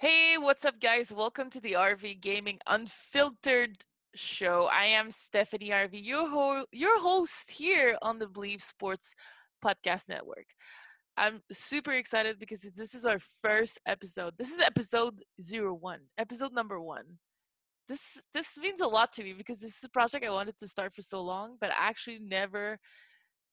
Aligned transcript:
Hey, 0.00 0.36
what's 0.38 0.64
up, 0.64 0.78
guys? 0.78 1.12
Welcome 1.12 1.50
to 1.50 1.60
the 1.60 1.72
RV 1.72 2.20
Gaming 2.20 2.60
Unfiltered 2.68 3.82
show. 4.14 4.68
I 4.72 4.84
am 4.84 5.10
Stephanie 5.10 5.70
RV, 5.70 5.88
your, 5.92 6.30
ho- 6.30 6.66
your 6.70 7.00
host 7.00 7.50
here 7.50 7.98
on 8.00 8.20
the 8.20 8.26
Bleav 8.26 8.62
Sports 8.62 9.16
Podcast 9.60 10.08
Network. 10.08 10.46
I'm 11.16 11.40
super 11.50 11.90
excited 11.94 12.38
because 12.38 12.60
this 12.60 12.94
is 12.94 13.04
our 13.06 13.18
first 13.42 13.80
episode. 13.86 14.34
This 14.38 14.52
is 14.52 14.60
episode 14.60 15.20
zero 15.40 15.74
one, 15.74 16.02
episode 16.16 16.52
number 16.52 16.80
one. 16.80 17.18
This 17.88 18.20
this 18.32 18.56
means 18.56 18.80
a 18.80 18.86
lot 18.86 19.12
to 19.14 19.24
me 19.24 19.32
because 19.32 19.58
this 19.58 19.78
is 19.78 19.82
a 19.82 19.88
project 19.88 20.24
I 20.24 20.30
wanted 20.30 20.56
to 20.58 20.68
start 20.68 20.94
for 20.94 21.02
so 21.02 21.20
long, 21.20 21.56
but 21.60 21.70
I 21.72 21.88
actually 21.88 22.20
never 22.20 22.78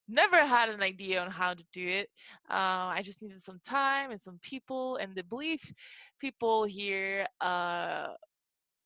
never 0.07 0.45
had 0.45 0.69
an 0.69 0.81
idea 0.81 1.21
on 1.21 1.31
how 1.31 1.53
to 1.53 1.63
do 1.73 1.87
it. 1.87 2.09
Uh, 2.49 2.93
I 2.93 3.01
just 3.03 3.21
needed 3.21 3.41
some 3.41 3.59
time 3.65 4.11
and 4.11 4.19
some 4.21 4.39
people, 4.41 4.97
and 4.97 5.15
the 5.15 5.23
Bleav 5.23 5.59
people 6.19 6.65
here, 6.65 7.27
uh, 7.41 8.07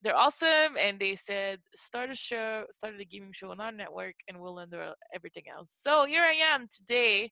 they're 0.02 0.16
awesome, 0.16 0.78
and 0.80 0.98
they 0.98 1.16
said 1.16 1.60
start 1.76 2.10
a 2.10 2.16
show, 2.16 2.64
started 2.72 3.02
a 3.02 3.06
gaming 3.06 3.34
show 3.34 3.52
on 3.52 3.60
our 3.60 3.72
network, 3.72 4.16
and 4.28 4.40
we'll 4.40 4.58
handle 4.58 4.94
everything 5.14 5.44
else. 5.54 5.72
So 5.76 6.06
here 6.06 6.24
I 6.24 6.34
am 6.54 6.68
today. 6.70 7.32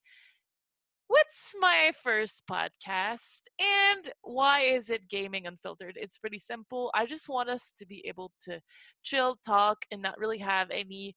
What's 1.09 1.55
my 1.57 1.93
first 2.03 2.43
podcast 2.51 3.39
and 3.57 4.09
why 4.23 4.63
is 4.63 4.89
it 4.89 5.07
gaming 5.07 5.47
unfiltered? 5.47 5.97
It's 5.97 6.17
pretty 6.17 6.37
simple. 6.37 6.91
I 6.93 7.05
just 7.05 7.29
want 7.29 7.49
us 7.49 7.73
to 7.77 7.85
be 7.85 8.05
able 8.05 8.33
to 8.41 8.59
chill, 9.03 9.37
talk, 9.45 9.77
and 9.89 10.01
not 10.01 10.19
really 10.19 10.39
have 10.39 10.69
any 10.69 11.15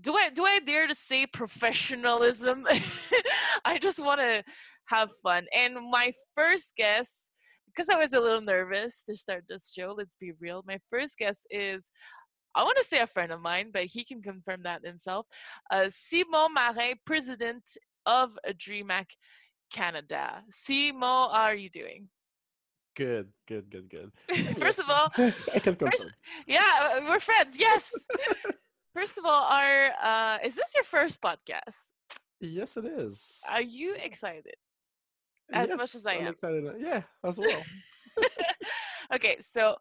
do 0.00 0.14
I 0.14 0.30
do 0.30 0.44
I 0.44 0.60
dare 0.60 0.86
to 0.86 0.94
say 0.94 1.26
professionalism? 1.26 2.66
I 3.64 3.78
just 3.78 4.02
want 4.02 4.20
to 4.20 4.42
have 4.86 5.10
fun. 5.22 5.46
And 5.54 5.76
my 5.90 6.12
first 6.34 6.74
guest, 6.76 7.30
because 7.66 7.88
I 7.88 7.96
was 7.96 8.12
a 8.12 8.20
little 8.20 8.40
nervous 8.40 9.02
to 9.04 9.16
start 9.16 9.44
this 9.48 9.72
show, 9.76 9.94
let's 9.96 10.16
be 10.20 10.32
real. 10.40 10.62
My 10.66 10.78
first 10.90 11.18
guest 11.18 11.46
is 11.50 11.90
I 12.54 12.64
want 12.64 12.78
to 12.78 12.84
say 12.84 12.98
a 12.98 13.06
friend 13.06 13.30
of 13.32 13.40
mine, 13.40 13.70
but 13.72 13.84
he 13.84 14.04
can 14.04 14.22
confirm 14.22 14.62
that 14.64 14.84
himself. 14.84 15.26
Uh, 15.70 15.86
Simon 15.88 16.54
Marin, 16.54 16.94
president 17.04 17.64
of 18.06 18.38
DreamHack 18.46 19.10
Canada. 19.72 20.42
Simon, 20.48 21.02
how 21.02 21.28
are 21.30 21.54
you 21.54 21.70
doing? 21.70 22.08
Good, 22.96 23.28
good, 23.46 23.70
good, 23.70 23.88
good. 23.88 24.10
first 24.58 24.80
of 24.80 24.86
all, 24.88 25.12
I 25.54 25.58
can 25.60 25.76
confirm. 25.76 25.92
first, 25.92 26.06
yeah, 26.46 26.98
we're 27.08 27.20
friends. 27.20 27.56
Yes. 27.56 27.92
First 28.98 29.16
of 29.16 29.24
all, 29.26 29.44
are 29.44 29.92
uh, 30.02 30.38
is 30.42 30.56
this 30.56 30.74
your 30.74 30.82
first 30.82 31.22
podcast? 31.22 31.78
Yes, 32.40 32.76
it 32.76 32.84
is. 32.84 33.40
Are 33.48 33.62
you 33.62 33.94
excited? 33.94 34.56
As 35.52 35.68
yes, 35.68 35.78
much 35.78 35.94
as 35.94 36.04
I 36.04 36.14
I'm 36.14 36.26
am. 36.26 36.32
excited. 36.32 36.64
Yeah, 36.80 37.02
as 37.22 37.38
well. 37.38 37.62
okay, 39.14 39.36
so 39.38 39.76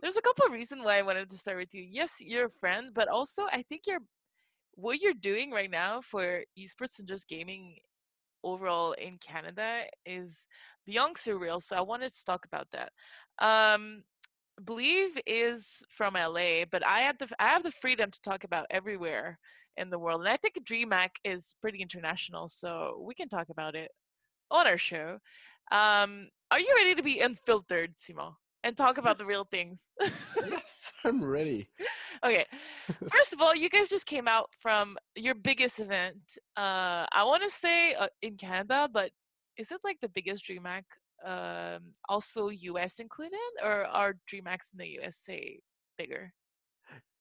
there's 0.00 0.16
a 0.16 0.22
couple 0.22 0.46
of 0.46 0.52
reasons 0.52 0.82
why 0.82 0.96
I 0.96 1.02
wanted 1.02 1.28
to 1.28 1.36
start 1.36 1.58
with 1.58 1.74
you. 1.74 1.82
Yes, 1.86 2.14
you're 2.20 2.46
a 2.46 2.58
friend, 2.62 2.94
but 2.94 3.08
also 3.08 3.42
I 3.52 3.60
think 3.60 3.82
you're 3.86 4.00
what 4.76 5.02
you're 5.02 5.12
doing 5.12 5.50
right 5.50 5.70
now 5.70 6.00
for 6.00 6.42
esports 6.58 6.98
and 6.98 7.06
just 7.06 7.28
gaming 7.28 7.76
overall 8.42 8.92
in 8.92 9.18
Canada 9.18 9.82
is 10.06 10.46
beyond 10.86 11.16
surreal. 11.16 11.60
So 11.60 11.76
I 11.76 11.82
wanted 11.82 12.12
to 12.12 12.24
talk 12.24 12.46
about 12.46 12.68
that. 12.70 12.92
Um, 13.44 14.04
Bleav 14.60 15.10
is 15.26 15.82
from 15.88 16.14
LA, 16.14 16.64
but 16.70 16.86
I 16.86 17.00
have 17.00 17.18
the 17.18 17.28
I 17.38 17.48
have 17.48 17.62
the 17.62 17.70
freedom 17.70 18.10
to 18.10 18.20
talk 18.22 18.44
about 18.44 18.66
everywhere 18.70 19.38
in 19.76 19.90
the 19.90 19.98
world, 19.98 20.20
and 20.20 20.28
I 20.28 20.36
think 20.36 20.64
DreamHack 20.64 21.10
is 21.24 21.56
pretty 21.60 21.82
international, 21.82 22.48
so 22.48 23.02
we 23.04 23.14
can 23.14 23.28
talk 23.28 23.48
about 23.50 23.74
it 23.74 23.90
on 24.50 24.66
our 24.66 24.78
show. 24.78 25.18
Um, 25.72 26.28
are 26.50 26.60
you 26.60 26.72
ready 26.76 26.94
to 26.94 27.02
be 27.02 27.20
unfiltered, 27.20 27.94
Simon, 27.96 28.32
and 28.62 28.76
talk 28.76 28.98
about 28.98 29.18
the 29.18 29.26
real 29.26 29.46
things? 29.50 29.88
yes, 30.00 30.92
I'm 31.04 31.24
ready. 31.24 31.68
okay, 32.24 32.46
first 33.10 33.32
of 33.32 33.40
all, 33.42 33.56
you 33.56 33.68
guys 33.68 33.88
just 33.88 34.06
came 34.06 34.28
out 34.28 34.50
from 34.60 34.96
your 35.16 35.34
biggest 35.34 35.80
event. 35.80 36.38
Uh, 36.56 37.06
I 37.12 37.24
want 37.24 37.42
to 37.42 37.50
say 37.50 37.94
uh, 37.94 38.08
in 38.22 38.36
Canada, 38.36 38.88
but 38.92 39.10
is 39.56 39.72
it 39.72 39.80
like 39.82 39.98
the 40.00 40.08
biggest 40.08 40.46
DreamHack 40.48 40.84
um, 41.24 41.92
also 42.08 42.48
US 42.48 42.98
included, 43.00 43.38
or 43.62 43.84
are 43.86 44.14
DreamHacks 44.30 44.72
in 44.72 44.78
the 44.78 44.88
USA 44.88 45.58
bigger? 45.98 46.32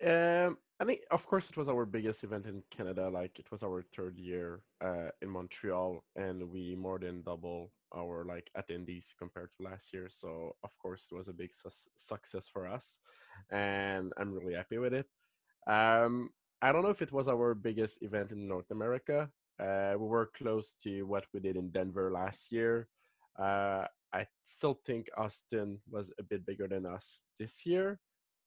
Um, 0.05 0.57
I 0.79 0.85
think, 0.85 1.01
of 1.11 1.25
course, 1.25 1.49
it 1.49 1.55
was 1.55 1.69
our 1.69 1.85
biggest 1.85 2.23
event 2.23 2.45
in 2.45 2.61
Canada. 2.69 3.09
Like, 3.09 3.39
it 3.39 3.49
was 3.51 3.63
our 3.63 3.81
third 3.95 4.17
year 4.17 4.61
uh, 4.83 5.09
in 5.21 5.29
Montreal, 5.29 6.03
and 6.15 6.49
we 6.49 6.75
more 6.75 6.99
than 6.99 7.21
double 7.21 7.71
our 7.95 8.25
like 8.25 8.49
attendees 8.57 9.15
compared 9.17 9.49
to 9.55 9.63
last 9.63 9.93
year. 9.93 10.07
So, 10.09 10.55
of 10.63 10.71
course, 10.79 11.07
it 11.11 11.15
was 11.15 11.27
a 11.27 11.33
big 11.33 11.53
su- 11.53 11.89
success 11.95 12.49
for 12.51 12.67
us, 12.67 12.99
and 13.51 14.11
I'm 14.17 14.33
really 14.33 14.55
happy 14.55 14.77
with 14.77 14.93
it. 14.93 15.07
Um, 15.67 16.29
I 16.61 16.71
don't 16.71 16.83
know 16.83 16.89
if 16.89 17.01
it 17.01 17.11
was 17.11 17.27
our 17.29 17.53
biggest 17.53 18.01
event 18.01 18.31
in 18.31 18.47
North 18.47 18.71
America. 18.71 19.29
Uh, 19.59 19.93
we 19.97 20.07
were 20.07 20.31
close 20.35 20.73
to 20.83 21.03
what 21.03 21.25
we 21.33 21.39
did 21.39 21.55
in 21.55 21.69
Denver 21.69 22.11
last 22.11 22.51
year. 22.51 22.87
Uh, 23.39 23.85
I 24.13 24.27
still 24.43 24.75
think 24.85 25.09
Austin 25.17 25.79
was 25.89 26.11
a 26.19 26.23
bit 26.23 26.45
bigger 26.45 26.67
than 26.67 26.85
us 26.85 27.23
this 27.39 27.65
year. 27.65 27.99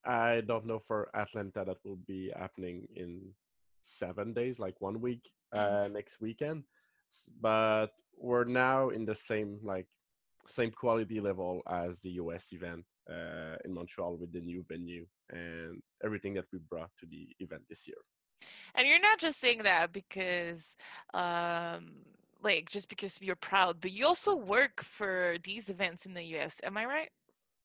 I 0.04 0.42
don't 0.46 0.66
know 0.66 0.78
for 0.78 1.10
Atlanta 1.14 1.64
that 1.64 1.78
will 1.84 1.98
be 2.06 2.30
happening 2.38 2.86
in 2.94 3.34
seven 3.82 4.32
days, 4.32 4.58
like 4.60 4.80
one 4.80 5.00
week 5.00 5.28
uh, 5.52 5.88
next 5.90 6.20
weekend. 6.20 6.62
But 7.40 7.90
we're 8.16 8.44
now 8.44 8.90
in 8.90 9.04
the 9.04 9.14
same 9.14 9.58
like 9.62 9.86
same 10.46 10.70
quality 10.70 11.20
level 11.20 11.62
as 11.68 12.00
the 12.00 12.10
US 12.22 12.52
event 12.52 12.84
uh, 13.10 13.56
in 13.64 13.74
Montreal 13.74 14.16
with 14.16 14.32
the 14.32 14.40
new 14.40 14.64
venue 14.68 15.06
and 15.30 15.82
everything 16.04 16.34
that 16.34 16.46
we 16.52 16.60
brought 16.70 16.90
to 17.00 17.06
the 17.06 17.28
event 17.40 17.62
this 17.68 17.86
year. 17.88 17.98
And 18.74 18.86
you're 18.86 19.00
not 19.00 19.18
just 19.18 19.40
saying 19.40 19.62
that 19.62 19.92
because 19.92 20.76
um, 21.14 21.86
like 22.46 22.70
just 22.70 22.88
because 22.88 23.20
you're 23.20 23.44
proud, 23.50 23.80
but 23.82 23.90
you 23.90 24.06
also 24.06 24.34
work 24.36 24.82
for 24.82 25.36
these 25.42 25.68
events 25.68 26.06
in 26.06 26.14
the 26.14 26.22
US. 26.36 26.60
Am 26.62 26.76
I 26.78 26.86
right? 26.86 27.10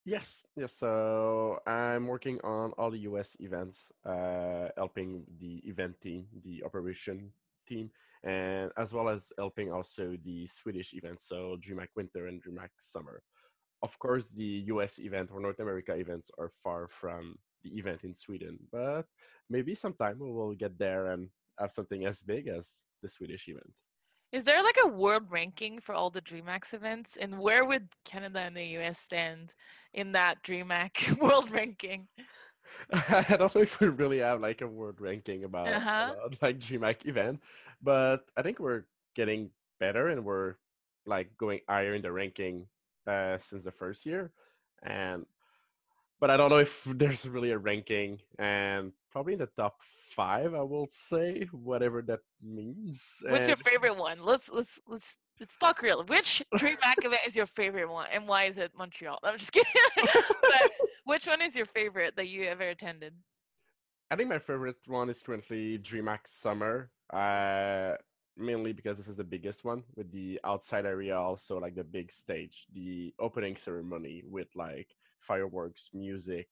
Yes, 0.05 0.41
yes. 0.57 0.73
So 0.73 1.59
I'm 1.67 2.07
working 2.07 2.41
on 2.43 2.73
all 2.77 2.89
the 2.89 3.05
US 3.11 3.37
events, 3.39 3.91
uh, 4.03 4.69
helping 4.75 5.23
the 5.39 5.61
event 5.71 5.93
team, 6.01 6.25
the 6.43 6.63
operation 6.65 7.31
team, 7.69 7.91
and 8.23 8.71
as 8.77 8.89
well 8.93 9.07
as 9.07 9.31
helping 9.37 9.71
also 9.71 10.17
the 10.25 10.47
Swedish 10.47 10.93
events, 10.93 11.27
so 11.29 11.57
DreamHack 11.61 11.93
Winter 11.95 12.25
and 12.27 12.41
DreamHack 12.41 12.73
Summer. 12.79 13.21
Of 13.83 13.97
course, 13.99 14.25
the 14.33 14.51
US 14.73 14.97
event 14.99 15.29
or 15.31 15.39
North 15.39 15.59
America 15.59 15.93
events 15.93 16.31
are 16.39 16.51
far 16.63 16.87
from 16.87 17.37
the 17.63 17.69
event 17.77 18.01
in 18.03 18.15
Sweden, 18.15 18.57
but 18.71 19.05
maybe 19.49 19.75
sometime 19.75 20.17
we 20.17 20.31
will 20.31 20.55
get 20.55 20.73
there 20.79 21.13
and 21.13 21.29
have 21.59 21.71
something 21.71 22.05
as 22.05 22.23
big 22.23 22.47
as 22.47 22.81
the 23.03 23.09
Swedish 23.09 23.47
event. 23.47 23.73
Is 24.31 24.45
there 24.45 24.63
like 24.63 24.77
a 24.83 24.87
world 24.87 25.29
ranking 25.31 25.79
for 25.79 25.93
all 25.93 26.09
the 26.09 26.21
DreamHack 26.21 26.73
events? 26.73 27.17
And 27.17 27.39
where 27.39 27.65
would 27.65 27.89
Canada 28.05 28.39
and 28.39 28.55
the 28.55 28.63
US 28.79 28.99
stand 28.99 29.53
in 29.93 30.13
that 30.13 30.43
DreamHack 30.43 31.17
world 31.21 31.51
ranking? 31.51 32.07
I 32.93 33.25
don't 33.37 33.53
know 33.55 33.61
if 33.61 33.79
we 33.79 33.87
really 33.87 34.19
have 34.19 34.41
like 34.41 34.61
a 34.61 34.67
world 34.67 35.01
ranking 35.01 35.43
about, 35.43 35.67
Uh-huh. 35.67 36.13
about 36.15 36.41
like 36.41 36.59
DreamHack 36.59 37.05
event, 37.05 37.41
but 37.81 38.25
I 38.37 38.41
think 38.41 38.59
we're 38.59 38.85
getting 39.15 39.51
better 39.79 40.07
and 40.09 40.23
we're 40.23 40.55
like 41.05 41.35
going 41.37 41.61
higher 41.67 41.95
in 41.95 42.01
the 42.01 42.11
ranking 42.11 42.67
uh, 43.07 43.37
since 43.39 43.65
the 43.65 43.71
first 43.71 44.05
year. 44.05 44.31
And 44.83 45.25
but 46.21 46.29
I 46.29 46.37
don't 46.37 46.51
know 46.51 46.59
if 46.59 46.83
there's 46.87 47.27
really 47.27 47.51
a 47.51 47.57
ranking 47.57 48.19
and 48.39 48.93
probably 49.11 49.33
in 49.33 49.39
the 49.39 49.47
top 49.47 49.75
five, 50.15 50.53
I 50.53 50.61
will 50.61 50.87
say, 50.89 51.49
whatever 51.51 52.01
that 52.03 52.19
means. 52.41 53.17
What's 53.23 53.39
and 53.39 53.47
your 53.49 53.57
favorite 53.57 53.97
one? 53.97 54.23
Let's 54.23 54.49
let's 54.49 54.79
let's 54.87 55.17
let's 55.39 55.57
talk 55.57 55.81
real. 55.81 56.05
Which 56.05 56.43
DreamHack 56.53 56.99
event 57.03 57.21
is 57.25 57.35
your 57.35 57.47
favorite 57.47 57.89
one, 57.89 58.07
and 58.13 58.27
why 58.27 58.45
is 58.45 58.57
it 58.57 58.71
Montreal? 58.77 59.19
I'm 59.23 59.37
just 59.37 59.51
kidding. 59.51 59.71
but 60.41 60.71
which 61.03 61.27
one 61.27 61.41
is 61.41 61.55
your 61.55 61.65
favorite 61.65 62.15
that 62.15 62.29
you 62.29 62.45
ever 62.45 62.69
attended? 62.69 63.13
I 64.11 64.15
think 64.15 64.29
my 64.29 64.39
favorite 64.39 64.77
one 64.87 65.09
is 65.09 65.21
currently 65.23 65.79
DreamHack 65.79 66.27
Summer. 66.27 66.91
Uh, 67.11 67.95
mainly 68.37 68.71
because 68.71 68.97
this 68.97 69.07
is 69.07 69.17
the 69.17 69.23
biggest 69.23 69.65
one 69.65 69.83
with 69.95 70.11
the 70.11 70.39
outside 70.45 70.85
area, 70.85 71.17
also 71.17 71.59
like 71.59 71.75
the 71.75 71.83
big 71.83 72.11
stage, 72.11 72.65
the 72.73 73.13
opening 73.19 73.57
ceremony 73.57 74.23
with 74.25 74.47
like 74.55 74.87
fireworks, 75.21 75.89
music, 75.93 76.49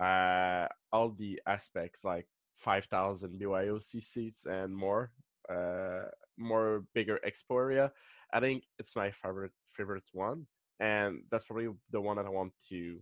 uh, 0.00 0.66
all 0.92 1.10
the 1.10 1.40
aspects 1.46 2.04
like 2.04 2.26
5,000 2.56 3.38
BYOC 3.40 4.02
seats 4.02 4.46
and 4.46 4.74
more, 4.74 5.12
uh, 5.48 6.04
more 6.36 6.84
bigger 6.94 7.20
expo 7.26 7.56
area. 7.56 7.92
I 8.32 8.40
think 8.40 8.64
it's 8.78 8.96
my 8.96 9.10
favorite 9.10 9.52
favorite 9.72 10.08
one, 10.12 10.46
and 10.80 11.22
that's 11.30 11.44
probably 11.46 11.68
the 11.90 12.00
one 12.00 12.16
that 12.16 12.26
I 12.26 12.30
want 12.30 12.52
to 12.70 12.98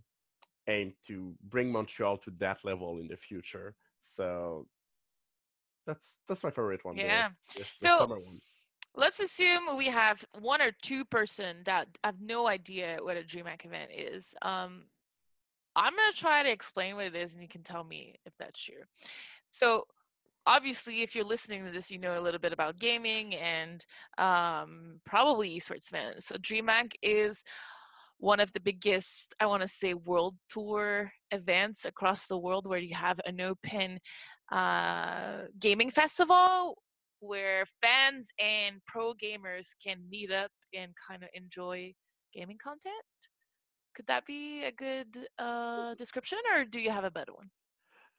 aim 0.67 0.93
to 1.07 1.33
bring 1.49 1.71
Montreal 1.71 2.17
to 2.19 2.31
that 2.39 2.63
level 2.63 2.99
in 2.99 3.07
the 3.07 3.17
future. 3.17 3.75
So 3.99 4.67
that's 5.85 6.19
that's 6.27 6.43
my 6.43 6.51
favorite 6.51 6.83
one. 6.83 6.97
Yeah. 6.97 7.29
The, 7.55 7.59
the, 7.61 7.65
So- 7.87 7.99
summer 7.99 8.19
one. 8.19 8.41
Let's 8.95 9.19
assume 9.19 9.77
we 9.77 9.85
have 9.87 10.25
one 10.39 10.61
or 10.61 10.71
two 10.81 11.05
person 11.05 11.57
that 11.65 11.87
have 12.03 12.19
no 12.21 12.47
idea 12.47 12.97
what 13.01 13.17
a 13.17 13.21
DreamHack 13.21 13.65
event 13.65 13.91
is. 13.95 14.35
Um, 14.41 14.85
I'm 15.75 15.95
gonna 15.95 16.11
try 16.13 16.43
to 16.43 16.51
explain 16.51 16.95
what 16.95 17.05
it 17.05 17.15
is, 17.15 17.33
and 17.33 17.41
you 17.41 17.47
can 17.47 17.63
tell 17.63 17.83
me 17.83 18.15
if 18.25 18.33
that's 18.37 18.61
true. 18.61 18.83
So, 19.49 19.85
obviously, 20.45 21.01
if 21.01 21.15
you're 21.15 21.23
listening 21.23 21.63
to 21.65 21.71
this, 21.71 21.91
you 21.91 21.99
know 21.99 22.19
a 22.19 22.21
little 22.21 22.39
bit 22.39 22.53
about 22.53 22.79
gaming 22.79 23.35
and 23.35 23.85
um, 24.17 24.99
probably 25.05 25.55
esports 25.55 25.89
events. 25.89 26.25
So, 26.25 26.35
DreamHack 26.35 26.93
is 27.01 27.43
one 28.17 28.39
of 28.39 28.51
the 28.51 28.59
biggest, 28.59 29.33
I 29.39 29.45
want 29.45 29.61
to 29.61 29.67
say, 29.67 29.93
world 29.93 30.35
tour 30.49 31.11
events 31.31 31.85
across 31.85 32.27
the 32.27 32.37
world 32.37 32.67
where 32.67 32.79
you 32.79 32.95
have 32.95 33.21
an 33.25 33.39
open 33.39 33.99
uh, 34.51 35.43
gaming 35.57 35.89
festival 35.89 36.75
where 37.19 37.65
fans 37.81 38.29
and 38.39 38.81
pro 38.85 39.13
gamers 39.13 39.69
can 39.83 39.97
meet 40.09 40.31
up 40.31 40.51
and 40.73 40.91
kind 41.07 41.23
of 41.23 41.29
enjoy 41.33 41.93
gaming 42.33 42.57
content. 42.57 42.93
Could 43.95 44.07
that 44.07 44.25
be 44.25 44.63
a 44.63 44.71
good 44.71 45.27
uh, 45.37 45.95
description, 45.95 46.39
or 46.55 46.63
do 46.63 46.79
you 46.79 46.91
have 46.91 47.03
a 47.03 47.11
better 47.11 47.33
one? 47.33 47.49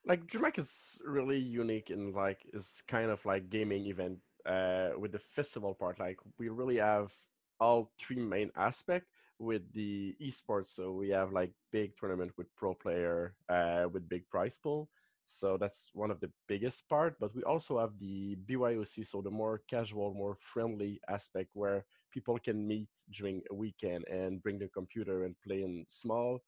like 0.05 0.27
DreamHack 0.27 0.59
is 0.59 1.01
really 1.05 1.39
unique 1.39 1.91
in 1.91 2.13
like 2.13 2.41
is 2.53 2.83
kind 2.89 3.11
of 3.11 3.25
like 3.25 3.51
gaming 3.51 3.87
event 3.87 4.19
uh 4.47 4.91
with 4.99 5.13
the 5.13 5.19
festival 5.19 5.75
part 5.75 5.99
like 5.99 6.17
we 6.39 6.49
really 6.49 6.79
have 6.79 7.13
all 7.61 7.91
three 8.01 8.17
main 8.17 8.51
aspect 8.57 9.07
with 9.39 9.63
the 9.75 10.15
esports 10.23 10.69
so 10.69 10.93
we 10.93 11.11
have 11.11 11.33
like 11.33 11.53
big 11.73 11.95
tournament 11.97 12.33
with 12.39 12.47
pro 12.57 12.75
player 12.75 13.35
uh 13.51 13.87
with 13.93 14.09
big 14.09 14.29
prize 14.31 14.59
pool 14.63 14.89
so 15.31 15.57
that's 15.57 15.91
one 15.95 16.11
of 16.11 16.21
the 16.21 16.31
biggest 16.49 16.89
part 16.89 17.15
but 17.21 17.35
we 17.35 17.43
also 17.45 17.79
have 17.79 17.93
the 18.01 18.37
BYOC 18.49 19.07
so 19.07 19.23
the 19.23 19.31
more 19.31 19.63
casual 19.69 20.13
more 20.15 20.37
friendly 20.41 21.01
aspect 21.09 21.51
where 21.55 21.85
people 22.13 22.39
can 22.39 22.67
meet 22.67 22.89
during 23.11 23.43
a 23.51 23.55
weekend 23.55 24.05
and 24.09 24.43
bring 24.43 24.59
their 24.59 24.69
computer 24.69 25.25
and 25.25 25.35
play 25.47 25.63
in 25.63 25.85
small 25.89 26.43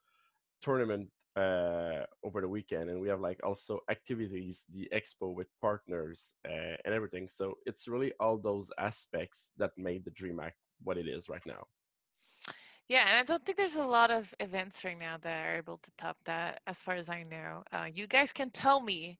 tournament 0.60 1.08
uh 1.36 2.04
over 2.24 2.42
the 2.42 2.48
weekend. 2.48 2.90
And 2.90 3.00
we 3.00 3.08
have 3.08 3.20
like 3.20 3.40
also 3.42 3.80
activities 3.90 4.66
the 4.74 4.88
expo 4.94 5.34
with 5.34 5.48
partners 5.62 6.34
uh, 6.46 6.76
and 6.84 6.94
everything. 6.94 7.26
So 7.26 7.54
it's 7.64 7.88
really 7.88 8.12
all 8.20 8.36
those 8.36 8.70
aspects 8.78 9.52
that 9.56 9.70
made 9.78 10.04
the 10.04 10.10
DreamHack 10.10 10.52
what 10.84 10.98
it 10.98 11.08
is 11.08 11.28
right 11.30 11.46
now 11.46 11.66
Yeah, 12.92 13.06
and 13.08 13.16
I 13.16 13.22
don't 13.22 13.42
think 13.42 13.56
there's 13.56 13.76
a 13.76 13.84
lot 13.84 14.10
of 14.10 14.34
events 14.38 14.84
right 14.84 14.98
now 14.98 15.16
that 15.22 15.46
are 15.46 15.56
able 15.56 15.78
to 15.78 15.90
top 15.96 16.18
that, 16.26 16.60
as 16.66 16.82
far 16.82 16.94
as 16.94 17.08
I 17.08 17.22
know. 17.22 17.62
Uh, 17.72 17.86
you 17.90 18.06
guys 18.06 18.34
can 18.34 18.50
tell 18.50 18.82
me 18.82 19.18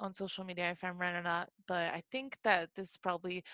on 0.00 0.14
social 0.14 0.44
media 0.44 0.70
if 0.70 0.82
I'm 0.82 0.96
right 0.96 1.14
or 1.14 1.22
not, 1.22 1.50
but 1.68 1.92
I 1.92 2.02
think 2.10 2.38
that 2.42 2.70
this 2.74 2.92
is 2.92 2.96
probably 2.96 3.44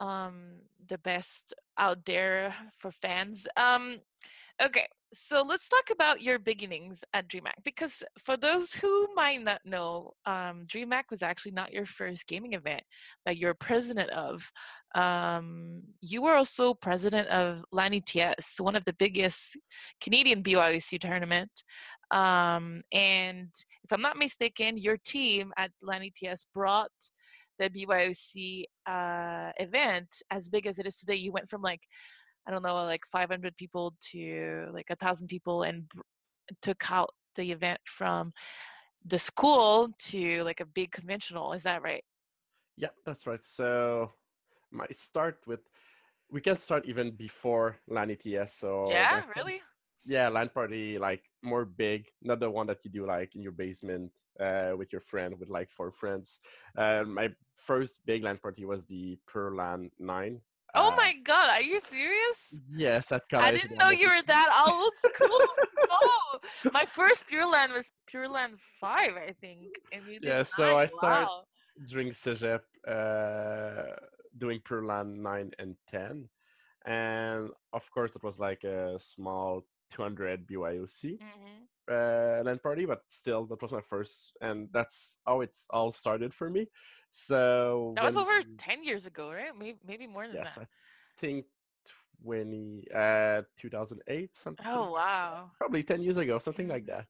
um, 0.00 0.62
the 0.88 0.96
best 0.96 1.52
out 1.76 2.06
there 2.06 2.54
for 2.78 2.90
fans. 2.90 3.46
Um, 3.58 3.98
okay, 4.62 4.86
so 5.12 5.42
let's 5.42 5.68
talk 5.68 5.90
about 5.92 6.20
your 6.20 6.38
beginnings 6.38 7.04
at 7.14 7.28
DreamHack 7.28 7.62
because 7.64 8.02
for 8.18 8.36
those 8.36 8.74
who 8.74 9.08
might 9.14 9.42
not 9.42 9.60
know, 9.64 10.12
um, 10.26 10.66
DreamHack 10.66 11.04
was 11.10 11.22
actually 11.22 11.52
not 11.52 11.72
your 11.72 11.86
first 11.86 12.26
gaming 12.26 12.54
event 12.54 12.82
that 13.24 13.36
you're 13.36 13.54
president 13.54 14.10
of. 14.10 14.50
Um, 14.94 15.82
you 16.00 16.22
were 16.22 16.34
also 16.34 16.74
president 16.74 17.28
of 17.28 17.64
LAN 17.72 17.94
ETS, 17.94 18.60
one 18.60 18.76
of 18.76 18.84
the 18.84 18.94
biggest 18.94 19.56
Canadian 20.00 20.42
BYOC 20.42 20.98
tournament. 21.00 21.50
Um, 22.10 22.82
and 22.92 23.50
if 23.84 23.92
I'm 23.92 24.02
not 24.02 24.18
mistaken, 24.18 24.78
your 24.78 24.96
team 24.96 25.52
at 25.56 25.70
LAN 25.82 26.10
ETS 26.22 26.46
brought 26.54 26.90
the 27.58 27.70
BYOC 27.70 28.64
uh, 28.86 29.52
event 29.58 30.08
as 30.30 30.48
big 30.48 30.66
as 30.66 30.78
it 30.78 30.86
is 30.86 30.98
today. 30.98 31.16
You 31.16 31.32
went 31.32 31.48
from 31.48 31.62
like 31.62 31.80
I 32.46 32.50
don't 32.50 32.62
know, 32.62 32.74
like 32.84 33.04
500 33.06 33.56
people 33.56 33.94
to 34.12 34.68
like 34.72 34.90
a 34.90 34.96
thousand 34.96 35.28
people, 35.28 35.62
and 35.62 35.88
br- 35.88 36.00
took 36.62 36.90
out 36.90 37.10
the 37.34 37.50
event 37.50 37.80
from 37.84 38.32
the 39.04 39.18
school 39.18 39.90
to 39.98 40.42
like 40.44 40.60
a 40.60 40.66
big 40.66 40.92
conventional. 40.92 41.52
Is 41.52 41.62
that 41.64 41.82
right? 41.82 42.04
yeah 42.76 42.88
that's 43.04 43.26
right 43.26 43.42
so 43.42 44.12
my 44.70 44.86
start 44.92 45.38
with 45.46 45.60
we 46.30 46.40
can 46.40 46.58
start 46.58 46.84
even 46.86 47.10
before 47.12 47.76
LAN 47.88 48.10
ETS 48.10 48.54
so 48.54 48.88
yeah, 48.90 49.22
really. 49.36 49.60
yeah 50.04 50.28
LAN 50.28 50.48
party 50.50 50.98
like 50.98 51.22
more 51.42 51.64
big 51.64 52.06
not 52.22 52.40
the 52.40 52.50
one 52.50 52.66
that 52.66 52.84
you 52.84 52.90
do 52.90 53.06
like 53.06 53.34
in 53.34 53.42
your 53.42 53.52
basement 53.52 54.10
uh, 54.40 54.72
with 54.76 54.92
your 54.92 55.00
friend 55.00 55.38
with 55.38 55.48
like 55.48 55.70
four 55.70 55.90
friends 55.90 56.40
uh, 56.76 57.04
my 57.06 57.28
first 57.56 58.00
big 58.04 58.22
LAN 58.22 58.36
party 58.38 58.64
was 58.64 58.84
the 58.86 59.18
Per 59.26 59.54
LAN 59.54 59.90
9 59.98 60.40
Oh 60.74 60.88
uh, 60.92 60.96
my 60.96 61.14
god, 61.24 61.50
are 61.50 61.62
you 61.62 61.80
serious? 61.80 62.38
yes 62.70 63.12
at 63.12 63.28
college. 63.28 63.46
I 63.46 63.50
didn't 63.50 63.78
know 63.78 63.90
you 63.90 64.08
were 64.08 64.22
that 64.26 64.64
old 64.68 64.92
school. 65.14 65.40
no, 65.90 66.70
my 66.72 66.84
first 66.84 67.26
Pure 67.26 67.46
Land 67.46 67.72
was 67.72 67.90
Pure 68.06 68.28
Land 68.28 68.58
Five, 68.80 69.14
I 69.16 69.32
think. 69.40 69.78
Yeah, 70.22 70.42
so 70.42 70.66
nine. 70.66 70.76
I 70.76 70.86
start- 70.86 71.28
Wow. 71.28 71.44
during 71.88 72.08
Cégep, 72.08 72.60
uh, 72.88 73.96
doing 74.36 74.60
Per 74.64 74.82
LAN 74.84 75.22
9 75.22 75.50
and 75.58 75.76
10. 75.88 76.28
And 76.86 77.50
of 77.72 77.90
course, 77.90 78.16
it 78.16 78.22
was 78.22 78.38
like 78.38 78.64
a 78.64 78.98
small 78.98 79.66
200 79.90 80.46
BYOC 80.46 81.18
Mhm. 81.20 81.66
Uh, 81.90 82.42
LAN 82.44 82.58
party, 82.58 82.84
but 82.86 83.00
still, 83.08 83.46
that 83.46 83.60
was 83.62 83.72
my 83.72 83.80
first. 83.80 84.32
And 84.40 84.68
that's 84.72 85.18
how 85.26 85.40
it's 85.40 85.66
all 85.70 85.92
started 85.92 86.34
for 86.34 86.50
me. 86.50 86.68
So 87.10 87.92
That 87.96 88.04
was 88.04 88.16
over 88.16 88.38
we- 88.38 88.56
ten 88.56 88.84
years 88.84 89.06
ago, 89.06 89.30
right? 89.32 89.56
Maybe 89.56 89.78
maybe 89.86 90.06
more 90.06 90.26
than 90.26 90.36
yes, 90.36 90.54
that. 90.56 90.62
I 90.64 90.66
think 91.18 91.46
20, 92.24 92.86
uh, 92.94 93.42
2008, 93.58 94.34
something. 94.36 94.66
Oh 94.66 94.90
wow. 94.92 95.50
probably 95.58 95.82
10 95.82 96.02
years 96.02 96.16
ago, 96.16 96.38
something 96.38 96.68
like 96.68 96.86
that. 96.86 97.06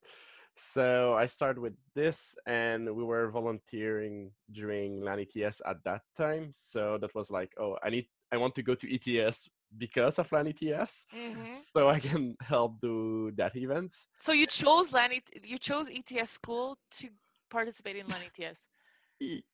So 0.59 1.15
I 1.15 1.27
started 1.27 1.61
with 1.61 1.75
this, 1.95 2.35
and 2.47 2.89
we 2.95 3.05
were 3.05 3.31
volunteering 3.31 4.31
during 4.53 5.01
LAN 5.03 5.21
ETS 5.21 5.61
at 5.67 5.83
that 5.85 6.03
time. 6.17 6.51
So 6.53 6.99
that 7.01 7.15
was 7.15 7.31
like, 7.31 7.53
oh, 7.61 7.77
I 7.83 7.91
need, 7.91 8.09
I 8.33 8.39
want 8.39 8.55
to 8.57 8.63
go 8.63 8.75
to 8.75 8.87
ETS 8.95 9.49
because 9.79 10.19
of 10.19 10.31
LAN 10.33 10.49
ETS, 10.49 11.07
hmm 11.11 11.55
so 11.55 11.89
I 11.89 12.01
can 12.01 12.37
help 12.41 12.81
do 12.81 13.33
that 13.37 13.57
events. 13.57 14.09
So 14.19 14.33
you 14.33 14.47
chose 14.47 14.93
LAN, 14.93 15.11
you 15.43 15.59
chose 15.59 15.87
ETS 15.89 16.31
school 16.31 16.79
to 16.99 17.09
participate 17.51 17.97
in 17.97 18.07
LAN 18.09 18.23
ETS. 18.39 18.61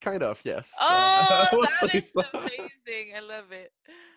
Kind 0.01 0.23
of, 0.23 0.41
yes. 0.43 0.73
Oh, 0.79 1.65
that 1.81 1.95
is 1.95 2.11
so. 2.11 2.23
amazing! 2.33 3.15
I 3.15 3.19
love 3.21 3.51
it. 3.51 3.71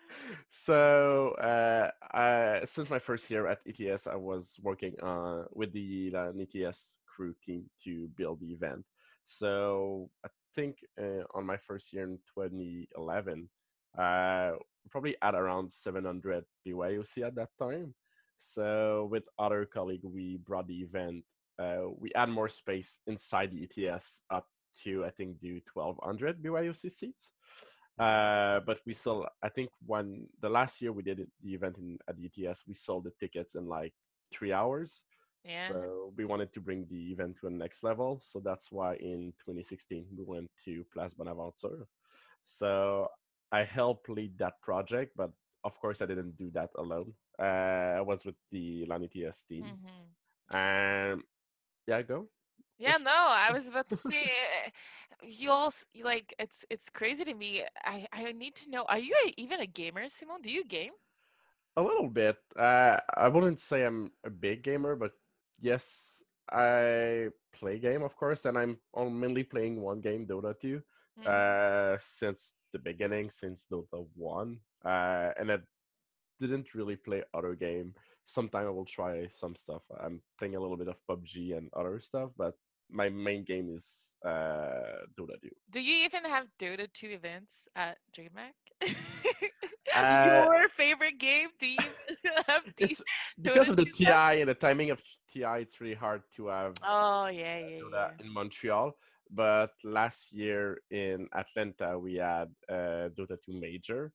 so 0.49 1.31
uh, 1.41 1.89
I, 2.13 2.61
since 2.65 2.89
my 2.89 2.99
first 2.99 3.29
year 3.29 3.47
at 3.47 3.61
ETS, 3.67 4.07
I 4.07 4.15
was 4.15 4.59
working 4.61 4.93
uh, 5.01 5.43
with 5.53 5.71
the 5.73 6.11
LAN 6.11 6.39
ETS 6.41 6.97
crew 7.05 7.33
team 7.45 7.69
to 7.83 8.09
build 8.15 8.41
the 8.41 8.51
event. 8.51 8.85
So 9.23 10.09
I 10.25 10.29
think 10.55 10.79
uh, 10.99 11.23
on 11.33 11.45
my 11.45 11.57
first 11.57 11.93
year 11.93 12.03
in 12.03 12.17
2011, 12.33 13.49
uh, 13.97 14.51
probably 14.89 15.15
at 15.21 15.35
around 15.35 15.71
700 15.71 16.43
BYOC 16.65 17.25
at 17.25 17.35
that 17.35 17.49
time. 17.59 17.93
So 18.37 19.07
with 19.11 19.23
other 19.39 19.65
colleague, 19.65 20.03
we 20.03 20.37
brought 20.37 20.67
the 20.67 20.81
event. 20.81 21.23
Uh, 21.59 21.89
we 21.99 22.11
add 22.13 22.29
more 22.29 22.49
space 22.49 22.99
inside 23.07 23.51
the 23.51 23.87
ETS 23.87 24.21
up 24.29 24.47
to 24.83 25.03
I 25.05 25.09
think 25.09 25.39
do 25.39 25.59
1200 25.73 26.41
BYOC 26.41 26.91
seats. 26.91 27.33
Uh, 27.99 28.59
but 28.59 28.79
we 28.85 28.93
still, 28.93 29.27
I 29.41 29.49
think, 29.49 29.71
when 29.85 30.27
the 30.41 30.49
last 30.49 30.81
year 30.81 30.91
we 30.91 31.01
did 31.01 31.19
it, 31.19 31.29
the 31.43 31.55
event 31.55 31.77
in 31.79 31.97
at 32.07 32.15
the 32.15 32.29
ETS, 32.29 32.63
we 32.67 32.75
sold 32.75 33.05
the 33.05 33.11
tickets 33.19 33.55
in 33.55 33.67
like 33.67 33.93
three 34.31 34.53
hours. 34.53 35.03
Yeah. 35.43 35.69
So 35.69 36.13
we 36.15 36.25
wanted 36.25 36.53
to 36.53 36.61
bring 36.61 36.85
the 36.89 37.11
event 37.11 37.37
to 37.39 37.47
a 37.47 37.49
next 37.49 37.83
level. 37.83 38.21
So 38.23 38.39
that's 38.39 38.71
why 38.71 38.95
in 38.95 39.33
2016 39.45 40.05
we 40.15 40.23
went 40.23 40.51
to 40.65 40.83
Place 40.93 41.15
Bonaventure. 41.15 41.87
So 42.43 43.07
I 43.51 43.63
helped 43.63 44.09
lead 44.09 44.37
that 44.39 44.61
project, 44.61 45.13
but 45.15 45.31
of 45.63 45.77
course 45.79 46.01
I 46.01 46.05
didn't 46.05 46.37
do 46.37 46.49
that 46.51 46.69
alone. 46.77 47.13
Uh, 47.39 47.97
I 47.97 48.01
was 48.01 48.25
with 48.25 48.35
the 48.51 48.85
LAN 48.87 49.03
ETS 49.03 49.43
team, 49.43 49.75
Mhm. 49.75 50.15
and 50.51 51.21
yeah, 51.87 52.01
go. 52.01 52.27
Yeah, 52.77 52.97
no, 52.97 53.11
I 53.11 53.51
was 53.51 53.67
about 53.67 53.89
to 53.89 53.95
say 53.95 54.29
uh, 54.65 54.69
you 55.23 55.51
also 55.51 55.85
like 56.03 56.33
it's 56.39 56.65
it's 56.69 56.89
crazy 56.89 57.23
to 57.25 57.33
me. 57.33 57.63
I 57.83 58.07
I 58.11 58.31
need 58.33 58.55
to 58.57 58.69
know, 58.69 58.83
are 58.87 58.99
you 58.99 59.15
a, 59.25 59.33
even 59.39 59.59
a 59.61 59.67
gamer, 59.67 60.09
Simon? 60.09 60.41
Do 60.41 60.51
you 60.51 60.63
game? 60.65 60.93
A 61.77 61.81
little 61.81 62.07
bit. 62.09 62.37
Uh, 62.57 62.97
I 63.15 63.27
wouldn't 63.29 63.59
say 63.59 63.83
I'm 63.85 64.11
a 64.23 64.29
big 64.29 64.63
gamer, 64.63 64.95
but 64.95 65.11
yes, 65.59 66.23
I 66.51 67.29
play 67.53 67.79
game, 67.79 68.03
of 68.03 68.15
course, 68.15 68.45
and 68.45 68.57
I'm 68.57 68.79
mainly 69.19 69.43
playing 69.43 69.81
one 69.81 70.01
game, 70.01 70.25
Dota 70.27 70.59
2, 70.59 70.81
Mhm. 71.17 71.29
uh, 71.29 71.97
since 71.99 72.53
the 72.71 72.79
beginning, 72.79 73.29
since 73.29 73.67
Dota 73.71 74.05
1, 74.15 74.59
uh, 74.85 75.29
and 75.39 75.51
I 75.51 75.57
didn't 76.39 76.73
really 76.75 76.95
play 76.95 77.23
other 77.33 77.55
game. 77.55 77.93
Sometime 78.25 78.67
I 78.67 78.69
will 78.69 78.85
try 78.85 79.27
some 79.29 79.55
stuff. 79.55 79.81
I'm 80.03 80.21
playing 80.37 80.55
a 80.55 80.59
little 80.59 80.77
bit 80.77 80.87
of 80.89 80.95
PUBG 81.09 81.57
and 81.57 81.69
other 81.73 81.99
stuff, 81.99 82.31
but 82.37 82.55
my 82.89 83.09
main 83.09 83.43
game 83.43 83.69
is 83.73 84.15
uh, 84.25 85.05
Dota 85.17 85.39
2. 85.41 85.49
Do 85.71 85.81
you 85.81 86.05
even 86.05 86.23
have 86.25 86.47
Dota 86.59 86.87
2 86.93 87.07
events 87.07 87.67
at 87.75 87.97
DreamHack? 88.15 88.55
Uh, 89.95 90.45
Your 90.51 90.69
favorite 90.69 91.17
game? 91.17 91.47
Do 91.59 91.65
you 91.65 91.77
have 92.47 92.63
these? 92.75 92.99
It's 92.99 93.03
because 93.41 93.69
of 93.69 93.77
the 93.77 93.85
2 93.85 93.93
stuff? 94.03 94.31
TI 94.31 94.41
and 94.41 94.49
the 94.49 94.53
timing 94.53 94.91
of 94.91 95.01
TI. 95.33 95.61
It's 95.61 95.79
really 95.81 95.95
hard 95.95 96.21
to 96.35 96.47
have 96.47 96.75
Oh, 96.83 97.27
yeah, 97.27 97.59
yeah, 97.59 97.79
do 97.79 97.89
yeah. 97.91 98.09
that 98.17 98.23
in 98.23 98.31
Montreal. 98.31 98.95
But 99.31 99.71
last 99.83 100.31
year 100.33 100.79
in 100.89 101.27
Atlanta, 101.35 101.97
we 101.99 102.15
had 102.15 102.49
uh, 102.69 103.09
Dota 103.17 103.37
2 103.43 103.53
Major 103.53 104.11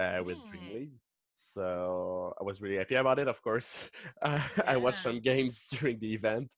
uh, 0.00 0.20
with 0.24 0.44
Dream 0.44 0.68
Hmm. 0.68 0.74
League. 0.74 0.94
So 1.36 2.34
I 2.40 2.44
was 2.44 2.60
really 2.60 2.76
happy 2.76 2.96
about 2.96 3.18
it, 3.18 3.28
of 3.28 3.40
course. 3.42 3.88
Uh, 4.22 4.40
I 4.66 4.76
watched 4.76 5.02
some 5.02 5.20
games 5.20 5.66
during 5.70 5.98
the 5.98 6.12
event. 6.14 6.50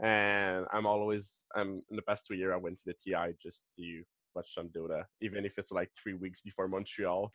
And 0.00 0.66
I'm 0.72 0.86
always, 0.86 1.44
I'm, 1.54 1.82
in 1.90 1.96
the 1.96 2.02
past 2.02 2.26
two 2.26 2.34
years, 2.34 2.52
I 2.54 2.56
went 2.58 2.78
to 2.78 2.84
the 2.86 2.94
TI 2.94 3.34
just 3.42 3.64
to 3.78 4.02
watch 4.34 4.54
some 4.54 4.68
Dota, 4.68 5.04
even 5.20 5.44
if 5.44 5.58
it's 5.58 5.72
like 5.72 5.90
three 6.00 6.14
weeks 6.14 6.42
before 6.42 6.68
Montreal. 6.68 7.32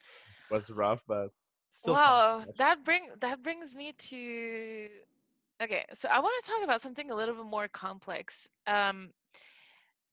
It 0.50 0.54
was 0.54 0.70
rough, 0.70 1.04
but 1.08 1.30
still. 1.70 1.94
Wow, 1.94 2.46
that 2.58 2.84
bring 2.84 3.10
that 3.20 3.42
brings 3.44 3.76
me 3.76 3.94
to 3.94 4.90
okay. 5.62 5.86
So 5.94 6.08
I 6.10 6.20
want 6.20 6.34
to 6.44 6.52
talk 6.52 6.64
about 6.64 6.82
something 6.82 7.12
a 7.12 7.16
little 7.16 7.36
bit 7.36 7.46
more 7.46 7.68
complex. 7.68 8.48
Um, 8.68 9.12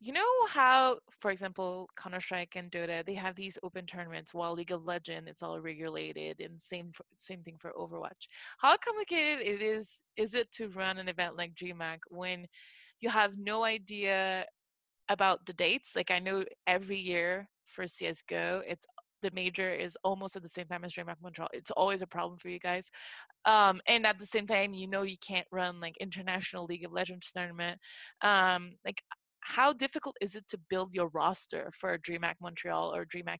you 0.00 0.12
know 0.14 0.47
how, 0.49 0.99
for 1.21 1.30
example, 1.30 1.88
Counter 1.95 2.21
Strike 2.21 2.57
and 2.57 2.71
Dota, 2.71 3.04
they 3.04 3.14
have 3.14 3.37
these 3.37 3.59
open 3.62 3.85
tournaments. 3.85 4.33
While 4.33 4.54
League 4.54 4.73
of 4.73 4.87
Legends, 4.87 5.28
it's 5.28 5.42
all 5.42 5.61
regulated, 5.61 6.40
and 6.40 6.61
same 6.61 6.92
same 7.16 7.42
thing 7.42 7.57
for 7.59 7.73
Overwatch. 7.73 8.26
How 8.59 8.76
complicated 8.78 9.47
it 9.47 9.61
is 9.61 10.00
is 10.16 10.35
it 10.35 10.50
to 10.52 10.69
run 10.71 10.97
an 10.99 11.09
event 11.09 11.37
like 11.37 11.54
DreamHack 11.54 11.99
when 12.09 12.47
you 13.00 13.11
have 13.11 13.37
no 13.38 13.62
idea 13.64 14.47
about 15.09 15.45
the 15.47 15.52
dates? 15.52 15.95
Like 15.97 16.11
I 16.11 16.19
know 16.19 16.45
every 16.66 16.99
year 16.99 17.49
for 17.66 17.87
CS:GO, 17.87 18.62
it's 18.66 18.87
the 19.23 19.30
major 19.35 19.71
is 19.71 19.99
almost 20.02 20.37
at 20.37 20.42
the 20.42 20.49
same 20.49 20.66
time 20.66 20.85
as 20.85 20.95
DreamHack 20.95 21.16
Montreal. 21.23 21.49
It's 21.52 21.71
always 21.73 22.02
a 22.02 22.07
problem 22.07 22.38
for 22.38 22.49
you 22.49 22.59
guys. 22.59 22.90
Um, 23.45 23.80
and 23.87 24.07
at 24.07 24.19
the 24.19 24.26
same 24.26 24.47
time, 24.47 24.75
you 24.75 24.87
know 24.87 25.02
you 25.02 25.16
can't 25.19 25.47
run 25.50 25.80
like 25.80 25.97
international 25.99 26.64
League 26.66 26.85
of 26.85 26.92
Legends 26.92 27.30
tournament. 27.33 27.80
Um, 28.23 28.73
like 28.85 29.02
how 29.40 29.73
difficult 29.73 30.16
is 30.20 30.37
it 30.37 30.47
to 30.49 30.59
build 30.68 30.94
your 30.94 31.09
roster 31.09 31.70
for 31.75 31.94
a 31.94 31.99
DreamHack 31.99 32.35
Montreal 32.40 32.94
or 32.94 33.04
DreamHack 33.04 33.38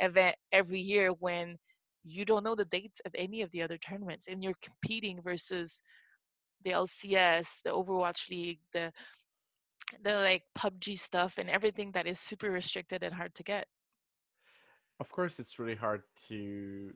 event 0.00 0.36
every 0.52 0.80
year 0.80 1.10
when 1.20 1.56
you 2.04 2.24
don't 2.24 2.44
know 2.44 2.54
the 2.54 2.64
dates 2.64 3.00
of 3.04 3.12
any 3.14 3.42
of 3.42 3.50
the 3.50 3.62
other 3.62 3.78
tournaments 3.78 4.28
and 4.28 4.42
you're 4.42 4.54
competing 4.62 5.20
versus 5.22 5.82
the 6.64 6.70
LCS, 6.70 7.62
the 7.64 7.70
Overwatch 7.70 8.28
League, 8.30 8.60
the 8.72 8.92
the 10.02 10.14
like 10.14 10.42
PUBG 10.54 10.98
stuff 10.98 11.38
and 11.38 11.48
everything 11.48 11.92
that 11.92 12.06
is 12.06 12.20
super 12.20 12.50
restricted 12.50 13.02
and 13.02 13.14
hard 13.14 13.34
to 13.34 13.42
get. 13.42 13.66
of 15.00 15.10
course 15.10 15.38
it's 15.38 15.58
really 15.58 15.74
hard 15.74 16.02
to 16.28 16.92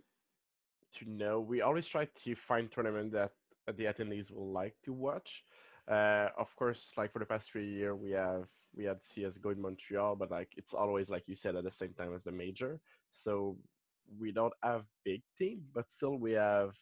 to 0.92 1.11
know 1.11 1.40
we 1.40 1.62
always 1.62 1.87
try 1.87 2.06
to 2.23 2.35
find 2.35 2.71
tournament 2.71 3.12
that 3.12 3.30
the 3.78 3.85
attendees 3.85 4.30
will 4.30 4.52
like 4.52 4.75
to 4.85 4.92
watch 4.92 5.44
uh, 5.91 6.29
of 6.39 6.55
course 6.57 6.93
like 6.97 7.12
for 7.12 7.19
the 7.19 7.27
past 7.27 7.51
three 7.51 7.69
year 7.69 7.95
we 7.95 8.11
have 8.11 8.47
we 8.75 8.85
had 8.85 9.01
csgo 9.01 9.53
in 9.53 9.61
montreal 9.61 10.17
but 10.17 10.31
like 10.31 10.49
it's 10.57 10.75
always 10.75 11.11
like 11.11 11.25
you 11.27 11.35
said 11.35 11.57
at 11.57 11.65
the 11.65 11.71
same 11.71 11.93
time 11.93 12.15
as 12.15 12.25
the 12.25 12.33
major 12.33 12.81
so 13.12 13.57
we 14.19 14.33
don't 14.33 14.55
have 14.62 14.85
big 15.05 15.23
team 15.39 15.62
but 15.75 15.91
still 15.91 16.17
we 16.17 16.33
have 16.33 16.75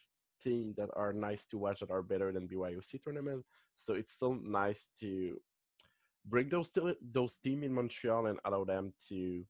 team 0.43 0.73
that 0.77 0.89
are 0.95 1.13
nice 1.13 1.45
to 1.45 1.57
watch 1.57 1.79
that 1.79 1.91
are 1.91 2.01
better 2.01 2.31
than 2.31 2.47
byoc 2.47 3.03
tournament 3.03 3.43
so 3.75 3.93
it's 3.93 4.13
still 4.13 4.35
nice 4.43 4.87
to 4.99 5.37
bring 6.25 6.49
those 6.49 6.67
still 6.67 6.93
those 7.11 7.37
team 7.37 7.63
in 7.63 7.73
montreal 7.73 8.27
and 8.27 8.39
allow 8.45 8.63
them 8.63 8.93
to 9.09 9.43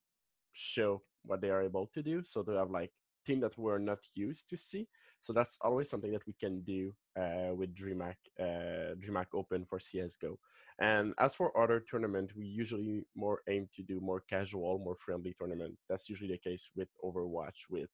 show 0.54 1.02
what 1.24 1.42
they 1.42 1.50
are 1.50 1.62
able 1.62 1.88
to 1.88 2.02
do. 2.02 2.24
So 2.24 2.44
to 2.44 2.52
have 2.52 2.72
like 2.72 2.92
team 3.26 3.40
that 3.42 3.58
we're 3.58 3.78
not 3.78 4.00
used 4.16 4.50
to 4.50 4.58
see. 4.58 4.88
So 5.22 5.34
that's 5.34 5.58
always 5.62 5.90
something 5.90 6.12
that 6.12 6.26
we 6.26 6.34
can 6.34 6.62
do 6.62 6.94
uh, 7.20 7.54
with 7.54 7.76
DreamHack, 7.76 8.16
uh, 8.40 8.96
DreamHack 9.00 9.28
Open 9.34 9.66
for 9.66 9.80
CS:GO. 9.80 10.40
And 10.80 11.14
as 11.20 11.36
for 11.36 11.56
other 11.62 11.80
tournament, 11.80 12.32
we 12.36 12.46
usually 12.46 13.06
more 13.16 13.42
aim 13.48 13.70
to 13.76 13.84
do 13.84 14.00
more 14.00 14.22
casual, 14.22 14.80
more 14.80 14.96
friendly 14.96 15.36
tournament. 15.38 15.78
That's 15.88 16.10
usually 16.10 16.32
the 16.32 16.50
case 16.50 16.70
with 16.76 16.88
Overwatch, 17.04 17.70
with 17.70 17.90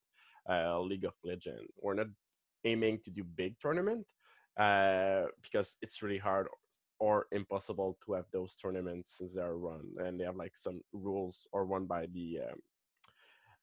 uh, 0.50 0.80
League 0.80 1.04
of 1.04 1.16
Legends. 1.24 1.72
We're 1.82 1.96
not 1.96 2.08
aiming 2.64 3.00
to 3.06 3.12
do 3.12 3.24
big 3.24 3.56
tournament 3.60 4.08
uh, 4.58 5.26
because 5.42 5.76
it's 5.82 6.02
really 6.02 6.18
hard 6.18 6.48
or 7.00 7.28
impossible 7.32 7.98
to 8.06 8.14
have 8.14 8.26
those 8.32 8.56
tournaments 8.56 9.18
since 9.18 9.36
they 9.36 9.42
are 9.42 9.58
run 9.58 9.86
and 10.00 10.20
they 10.20 10.24
have 10.24 10.36
like 10.36 10.58
some 10.58 10.82
rules 10.94 11.48
or 11.52 11.66
run 11.66 11.86
by 11.86 12.08
the 12.14 12.40
um, 12.50 12.60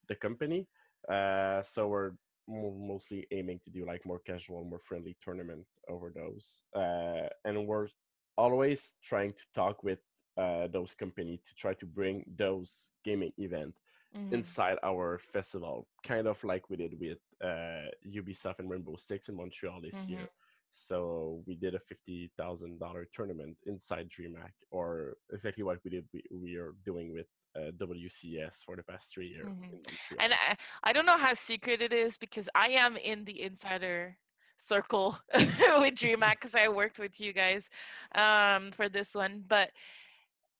the 0.08 0.14
company. 0.14 0.66
Uh, 1.10 1.62
so 1.62 1.88
we're 1.88 2.12
mostly 2.48 3.26
aiming 3.30 3.60
to 3.64 3.70
do 3.70 3.86
like 3.86 4.04
more 4.06 4.18
casual, 4.20 4.64
more 4.64 4.78
friendly 4.80 5.16
tournament 5.22 5.66
over 5.88 6.12
those, 6.14 6.62
uh, 6.74 7.28
and 7.44 7.66
we're 7.66 7.88
always 8.36 8.96
trying 9.02 9.32
to 9.32 9.42
talk 9.54 9.82
with 9.82 9.98
uh, 10.36 10.66
those 10.68 10.94
company 10.94 11.40
to 11.44 11.54
try 11.54 11.74
to 11.74 11.86
bring 11.86 12.24
those 12.36 12.90
gaming 13.04 13.32
event 13.38 13.74
Mhm. 14.12 14.30
inside 14.30 14.78
our 14.82 15.18
festival, 15.18 15.88
kind 16.02 16.26
of 16.26 16.42
like 16.44 16.68
we 16.70 16.76
did 16.76 16.98
with 16.98 17.18
uh, 17.42 17.88
Ubisoft 18.06 18.58
and 18.58 18.70
Rainbow 18.70 18.96
Six 18.96 19.28
in 19.28 19.36
Montreal 19.36 19.80
this 19.82 20.08
year. 20.08 20.30
So 20.72 21.42
we 21.46 21.54
did 21.54 21.74
a 21.74 21.80
fifty 21.80 22.30
thousand 22.36 22.78
dollar 22.80 23.06
tournament 23.12 23.56
inside 23.66 24.08
DreamHack, 24.10 24.54
or 24.70 25.16
exactly 25.32 25.62
what 25.62 25.78
we 25.84 25.90
did. 25.90 26.06
We, 26.12 26.22
we 26.32 26.56
are 26.56 26.74
doing 26.84 27.12
with 27.12 27.26
uh, 27.56 27.70
WCS 27.78 28.64
for 28.64 28.76
the 28.76 28.82
past 28.82 29.10
three 29.12 29.28
years. 29.28 29.46
Mhm. 29.46 29.80
And 30.18 30.32
I, 30.32 30.56
I 30.82 30.92
don't 30.92 31.06
know 31.06 31.18
how 31.18 31.34
secret 31.34 31.80
it 31.82 31.92
is 31.92 32.16
because 32.16 32.48
I 32.54 32.68
am 32.70 32.96
in 32.96 33.24
the 33.24 33.42
insider 33.42 34.16
circle 34.56 35.18
with 35.34 35.94
DreamHack 35.94 36.34
because 36.40 36.54
I 36.54 36.68
worked 36.68 36.98
with 36.98 37.20
you 37.20 37.32
guys 37.32 37.68
um, 38.14 38.72
for 38.72 38.88
this 38.88 39.14
one. 39.14 39.44
But 39.46 39.70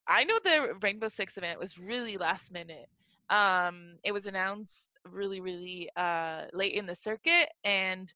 I 0.07 0.25
know 0.25 0.39
the 0.43 0.75
Rainbow 0.83 1.09
Six 1.09 1.39
event 1.39 1.59
was 1.59 1.79
really 1.79 2.17
last 2.17 2.53
minute. 2.53 2.89
Um, 3.31 3.95
it 4.05 4.13
was 4.13 4.27
announced 4.27 4.91
really, 5.11 5.41
really 5.41 5.89
uh, 5.97 6.43
late 6.53 6.75
in 6.75 6.87
the 6.87 6.95
circuit. 6.95 7.49
And 7.65 8.13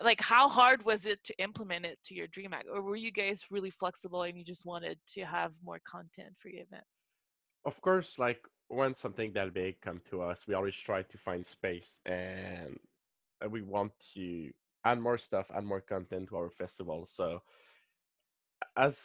like, 0.00 0.20
how 0.20 0.48
hard 0.48 0.84
was 0.84 1.06
it 1.06 1.22
to 1.24 1.38
implement 1.38 1.84
it 1.84 1.98
to 2.04 2.14
your 2.14 2.26
DreamHack? 2.28 2.64
Or 2.72 2.82
were 2.82 2.96
you 2.96 3.12
guys 3.12 3.46
really 3.50 3.70
flexible 3.70 4.22
and 4.22 4.36
you 4.36 4.44
just 4.44 4.66
wanted 4.66 4.98
to 5.14 5.24
have 5.24 5.54
more 5.64 5.80
content 5.84 6.36
for 6.36 6.48
your 6.48 6.62
event? 6.62 6.84
Of 7.68 7.80
course, 7.82 8.18
like 8.18 8.42
when 8.68 8.94
something 8.94 9.32
that 9.34 9.54
big 9.54 9.80
come 9.80 10.00
to 10.10 10.22
us, 10.22 10.46
we 10.48 10.54
always 10.54 10.76
try 10.76 11.02
to 11.02 11.18
find 11.18 11.46
space 11.46 12.00
and 12.06 12.78
uh, 13.44 13.48
we 13.48 13.62
want 13.62 13.92
to 14.14 14.52
add 14.84 15.00
more 15.00 15.18
stuff, 15.18 15.50
add 15.54 15.64
more 15.64 15.80
content 15.82 16.28
to 16.30 16.36
our 16.36 16.50
festival. 16.50 17.06
So 17.06 17.42
as 18.76 19.00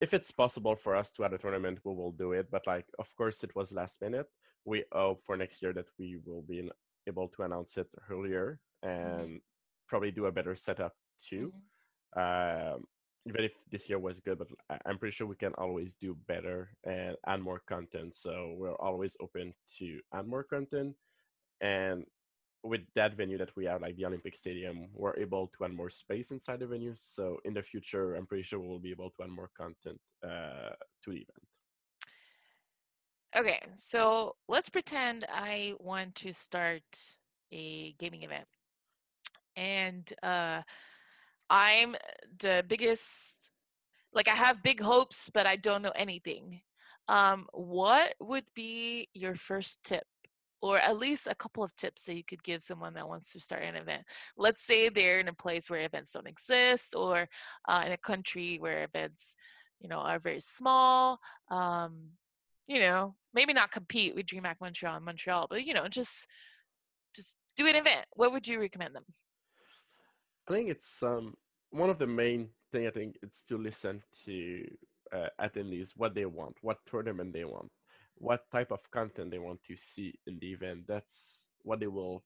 if 0.00 0.14
it's 0.14 0.30
possible 0.30 0.76
for 0.76 0.96
us 0.96 1.10
to 1.12 1.24
add 1.24 1.34
a 1.34 1.38
tournament, 1.38 1.80
we 1.84 1.94
will 1.94 2.12
do 2.12 2.32
it. 2.32 2.50
But 2.50 2.66
like, 2.66 2.86
of 2.98 3.14
course, 3.16 3.44
it 3.44 3.54
was 3.54 3.72
last 3.72 4.00
minute. 4.02 4.28
We 4.64 4.84
hope 4.92 5.24
for 5.24 5.36
next 5.36 5.62
year 5.62 5.72
that 5.74 5.86
we 5.98 6.18
will 6.24 6.42
be 6.42 6.70
able 7.06 7.28
to 7.28 7.42
announce 7.42 7.78
it 7.78 7.88
earlier 8.10 8.60
and 8.82 9.40
probably 9.88 10.10
do 10.10 10.26
a 10.26 10.32
better 10.32 10.56
setup 10.56 10.94
too. 11.28 11.52
Mhm. 11.52 12.74
Um, 12.74 12.88
even 13.26 13.44
if 13.44 13.52
this 13.70 13.88
year 13.88 13.98
was 13.98 14.20
good, 14.20 14.38
but 14.38 14.48
I'm 14.86 14.98
pretty 14.98 15.14
sure 15.14 15.26
we 15.26 15.34
can 15.34 15.52
always 15.58 15.94
do 15.94 16.16
better 16.28 16.70
and 16.84 17.16
add 17.26 17.40
more 17.40 17.60
content. 17.68 18.16
So 18.16 18.54
we're 18.56 18.76
always 18.76 19.16
open 19.20 19.52
to 19.78 20.00
add 20.14 20.28
more 20.28 20.44
content. 20.44 20.94
And 21.60 22.04
with 22.62 22.82
that 22.94 23.16
venue 23.16 23.38
that 23.38 23.54
we 23.56 23.64
have, 23.64 23.82
like 23.82 23.96
the 23.96 24.06
Olympic 24.06 24.36
Stadium, 24.36 24.88
we're 24.92 25.16
able 25.16 25.50
to 25.58 25.64
add 25.64 25.74
more 25.74 25.90
space 25.90 26.30
inside 26.30 26.60
the 26.60 26.66
venue. 26.66 26.94
So 26.94 27.38
in 27.44 27.54
the 27.54 27.62
future, 27.62 28.14
I'm 28.14 28.26
pretty 28.26 28.44
sure 28.44 28.60
we'll 28.60 28.78
be 28.78 28.92
able 28.92 29.10
to 29.10 29.24
add 29.24 29.30
more 29.30 29.50
content 29.56 30.00
uh, 30.24 30.74
to 31.04 31.10
the 31.10 31.16
event. 31.16 31.46
Okay, 33.36 33.60
so 33.74 34.36
let's 34.48 34.68
pretend 34.68 35.26
I 35.28 35.74
want 35.80 36.14
to 36.16 36.32
start 36.32 36.84
a 37.52 37.92
gaming 37.98 38.22
event. 38.22 38.46
And 39.56 40.10
uh, 40.22 40.62
I'm 41.50 41.96
the 42.38 42.64
biggest, 42.66 43.36
like, 44.12 44.28
I 44.28 44.34
have 44.34 44.62
big 44.62 44.80
hopes, 44.80 45.30
but 45.32 45.46
I 45.46 45.56
don't 45.56 45.82
know 45.82 45.92
anything. 45.94 46.60
Um, 47.08 47.46
what 47.52 48.14
would 48.20 48.46
be 48.54 49.08
your 49.14 49.34
first 49.34 49.82
tip? 49.84 50.04
Or 50.62 50.78
at 50.78 50.98
least 50.98 51.28
a 51.30 51.34
couple 51.34 51.62
of 51.62 51.76
tips 51.76 52.04
that 52.04 52.16
you 52.16 52.24
could 52.24 52.42
give 52.42 52.62
someone 52.62 52.94
that 52.94 53.08
wants 53.08 53.30
to 53.32 53.40
start 53.40 53.62
an 53.62 53.76
event. 53.76 54.04
Let's 54.36 54.64
say 54.64 54.88
they're 54.88 55.20
in 55.20 55.28
a 55.28 55.34
place 55.34 55.68
where 55.68 55.82
events 55.82 56.12
don't 56.12 56.26
exist, 56.26 56.94
or 56.96 57.28
uh, 57.68 57.82
in 57.86 57.92
a 57.92 57.98
country 57.98 58.56
where 58.58 58.82
events, 58.82 59.36
you 59.78 59.88
know, 59.88 59.98
are 59.98 60.18
very 60.18 60.40
small. 60.40 61.20
Um, 61.50 62.12
you 62.66 62.80
know, 62.80 63.14
maybe 63.34 63.52
not 63.52 63.70
compete 63.70 64.14
with 64.14 64.26
DreamHack 64.26 64.56
Montreal 64.60 64.98
Montreal, 65.00 65.46
but 65.48 65.64
you 65.64 65.74
know, 65.74 65.88
just 65.88 66.26
just 67.14 67.36
do 67.54 67.68
an 67.68 67.76
event. 67.76 68.06
What 68.14 68.32
would 68.32 68.48
you 68.48 68.58
recommend 68.58 68.94
them? 68.94 69.04
I 70.48 70.52
think 70.52 70.70
it's 70.70 71.02
um 71.02 71.34
one 71.70 71.90
of 71.90 71.98
the 71.98 72.06
main 72.06 72.50
thing 72.72 72.86
I 72.86 72.90
think 72.90 73.18
it's 73.22 73.42
to 73.44 73.58
listen 73.58 74.02
to 74.24 74.64
uh, 75.12 75.28
attendees 75.40 75.92
what 75.96 76.14
they 76.14 76.26
want, 76.26 76.56
what 76.62 76.78
tournament 76.86 77.32
they 77.32 77.44
want, 77.44 77.70
what 78.16 78.50
type 78.50 78.70
of 78.70 78.90
content 78.90 79.30
they 79.30 79.38
want 79.38 79.62
to 79.64 79.76
see 79.76 80.14
in 80.26 80.38
the 80.38 80.52
event. 80.52 80.84
That's 80.86 81.48
what 81.62 81.80
they 81.80 81.86
will 81.88 82.24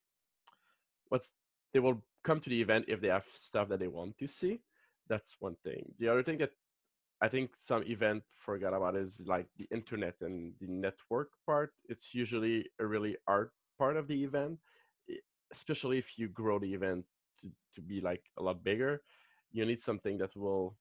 what's 1.08 1.32
they 1.72 1.80
will 1.80 2.02
come 2.24 2.40
to 2.40 2.50
the 2.50 2.60
event 2.60 2.86
if 2.88 3.00
they 3.00 3.08
have 3.08 3.24
stuff 3.34 3.68
that 3.68 3.80
they 3.80 3.88
want 3.88 4.18
to 4.18 4.28
see. 4.28 4.60
That's 5.08 5.36
one 5.40 5.56
thing. 5.64 5.92
The 5.98 6.08
other 6.08 6.22
thing 6.22 6.38
that 6.38 6.52
I 7.22 7.28
think 7.28 7.52
some 7.58 7.82
event 7.84 8.22
forgot 8.38 8.74
about 8.74 8.96
is 8.96 9.22
like 9.26 9.46
the 9.56 9.66
internet 9.70 10.14
and 10.20 10.52
the 10.60 10.68
network 10.68 11.30
part. 11.46 11.72
It's 11.88 12.14
usually 12.14 12.70
a 12.78 12.86
really 12.86 13.16
art 13.26 13.52
part 13.78 13.96
of 13.96 14.08
the 14.08 14.24
event, 14.24 14.58
especially 15.52 15.98
if 15.98 16.18
you 16.18 16.28
grow 16.28 16.58
the 16.58 16.72
event 16.74 17.04
to, 17.40 17.49
to 17.75 17.80
be 17.80 18.00
like 18.00 18.23
a 18.38 18.42
lot 18.42 18.62
bigger. 18.62 19.02
You 19.52 19.64
need 19.66 19.82
something 19.82 20.18
that 20.18 20.37
will 20.37 20.76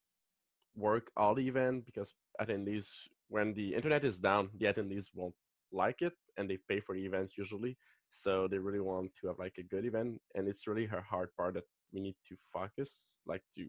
work 0.76 1.10
all 1.16 1.34
the 1.34 1.46
event 1.46 1.86
because 1.86 2.14
attendees, 2.40 2.88
when 3.28 3.54
the 3.54 3.74
internet 3.74 4.04
is 4.04 4.18
down, 4.18 4.50
the 4.58 4.66
attendees 4.66 5.06
won't 5.14 5.34
like 5.72 6.02
it 6.02 6.14
and 6.36 6.48
they 6.48 6.58
pay 6.68 6.80
for 6.80 6.94
the 6.94 7.04
event 7.04 7.32
usually. 7.36 7.76
So 8.12 8.48
they 8.48 8.58
really 8.58 8.80
want 8.80 9.12
to 9.20 9.28
have 9.28 9.38
like 9.38 9.54
a 9.58 9.62
good 9.62 9.84
event, 9.84 10.20
and 10.34 10.48
it's 10.48 10.66
really 10.66 10.86
a 10.86 11.00
hard 11.00 11.30
part 11.36 11.54
that 11.54 11.64
we 11.92 12.00
need 12.00 12.16
to 12.28 12.36
focus, 12.52 13.12
like 13.26 13.42
to 13.54 13.68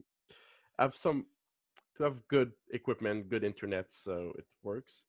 have 0.80 0.96
some 0.96 1.26
to 1.98 2.04
have 2.04 2.28
good 2.28 2.52
equipment, 2.72 3.30
good 3.30 3.44
internet, 3.44 3.86
so 3.92 4.34
it 4.38 4.46
works. 4.64 5.06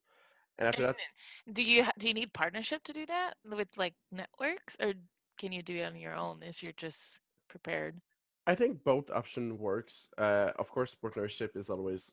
And 0.58 0.68
after 0.68 0.82
that, 0.82 0.96
mm-hmm. 0.96 1.52
do 1.52 1.62
you 1.62 1.86
do 1.98 2.08
you 2.08 2.14
need 2.14 2.32
partnership 2.34 2.84
to 2.84 2.92
do 2.92 3.06
that 3.06 3.34
with 3.48 3.68
like 3.76 3.94
networks, 4.10 4.76
or 4.80 4.92
can 5.38 5.52
you 5.52 5.62
do 5.62 5.76
it 5.76 5.84
on 5.84 5.96
your 5.96 6.14
own 6.14 6.42
if 6.42 6.62
you're 6.62 6.76
just 6.76 7.20
prepared? 7.52 8.00
I 8.46 8.54
think 8.54 8.84
both 8.84 9.10
option 9.10 9.58
works. 9.58 10.08
Uh, 10.18 10.52
of 10.58 10.70
course, 10.70 10.94
partnership 10.94 11.56
is 11.56 11.68
always 11.70 12.12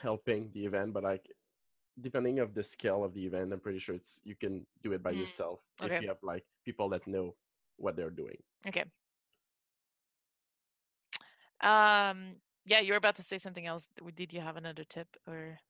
helping 0.00 0.50
the 0.52 0.66
event, 0.66 0.94
but 0.94 1.04
like 1.04 1.30
depending 2.00 2.40
of 2.40 2.54
the 2.54 2.64
scale 2.64 3.04
of 3.04 3.14
the 3.14 3.26
event, 3.26 3.52
I'm 3.52 3.60
pretty 3.60 3.80
sure 3.80 3.96
it's 3.96 4.20
you 4.24 4.36
can 4.36 4.66
do 4.82 4.92
it 4.94 5.02
by 5.02 5.12
Mm, 5.12 5.28
yourself 5.28 5.60
okay. 5.82 5.96
if 5.96 6.00
you 6.00 6.08
have 6.08 6.22
like 6.22 6.46
people 6.64 6.88
that 6.90 7.06
know 7.08 7.36
what 7.76 7.96
they're 7.96 8.10
doing. 8.10 8.42
Okay. 8.66 8.84
Um. 11.60 12.36
Yeah, 12.66 12.80
you 12.80 12.92
were 12.94 12.96
about 12.96 13.16
to 13.16 13.22
say 13.22 13.36
something 13.38 13.66
else. 13.66 13.90
Did 14.14 14.32
you 14.32 14.40
have 14.40 14.56
another 14.56 14.84
tip 14.84 15.16
or? 15.26 15.60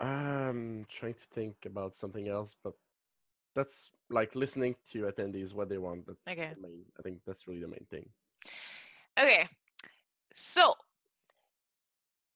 I'm 0.00 0.84
trying 0.88 1.14
to 1.14 1.24
think 1.26 1.66
about 1.66 1.94
something 1.96 2.28
else, 2.28 2.56
but 2.62 2.74
that's 3.54 3.92
like 4.10 4.34
listening 4.36 4.76
to 4.90 5.04
attendees 5.04 5.54
what 5.54 5.68
they 5.68 5.78
want. 5.78 6.06
That's 6.06 6.26
Okay. 6.28 6.54
the 6.54 6.60
main. 6.60 6.86
I 6.98 7.02
think 7.02 7.22
that's 7.26 7.48
really 7.48 7.62
the 7.62 7.68
main 7.68 7.86
thing. 7.90 8.10
Okay. 9.18 9.48
So 10.32 10.74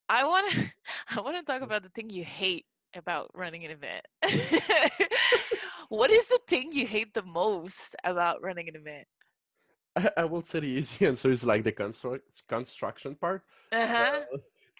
I 0.08 0.24
want 0.24 0.50
to 0.50 0.72
I 1.16 1.20
want 1.20 1.36
to 1.36 1.42
talk 1.42 1.62
about 1.62 1.82
the 1.82 1.90
thing 1.90 2.10
you 2.10 2.24
hate 2.24 2.66
about 2.94 3.30
running 3.34 3.64
an 3.64 3.70
event. 3.70 4.06
what 5.88 6.10
is 6.10 6.26
the 6.26 6.40
thing 6.48 6.72
you 6.72 6.86
hate 6.86 7.12
the 7.14 7.22
most 7.22 7.94
about 8.04 8.42
running 8.42 8.68
an 8.68 8.76
event? 8.76 9.06
I, 9.96 10.22
I 10.22 10.24
will 10.24 10.42
say 10.42 10.60
the 10.60 10.66
easy 10.66 11.06
answer 11.10 11.30
is 11.30 11.44
like 11.44 11.64
the 11.64 11.72
construct 11.72 12.24
construction 12.48 13.14
part. 13.14 13.42
Uh-huh. 13.72 14.20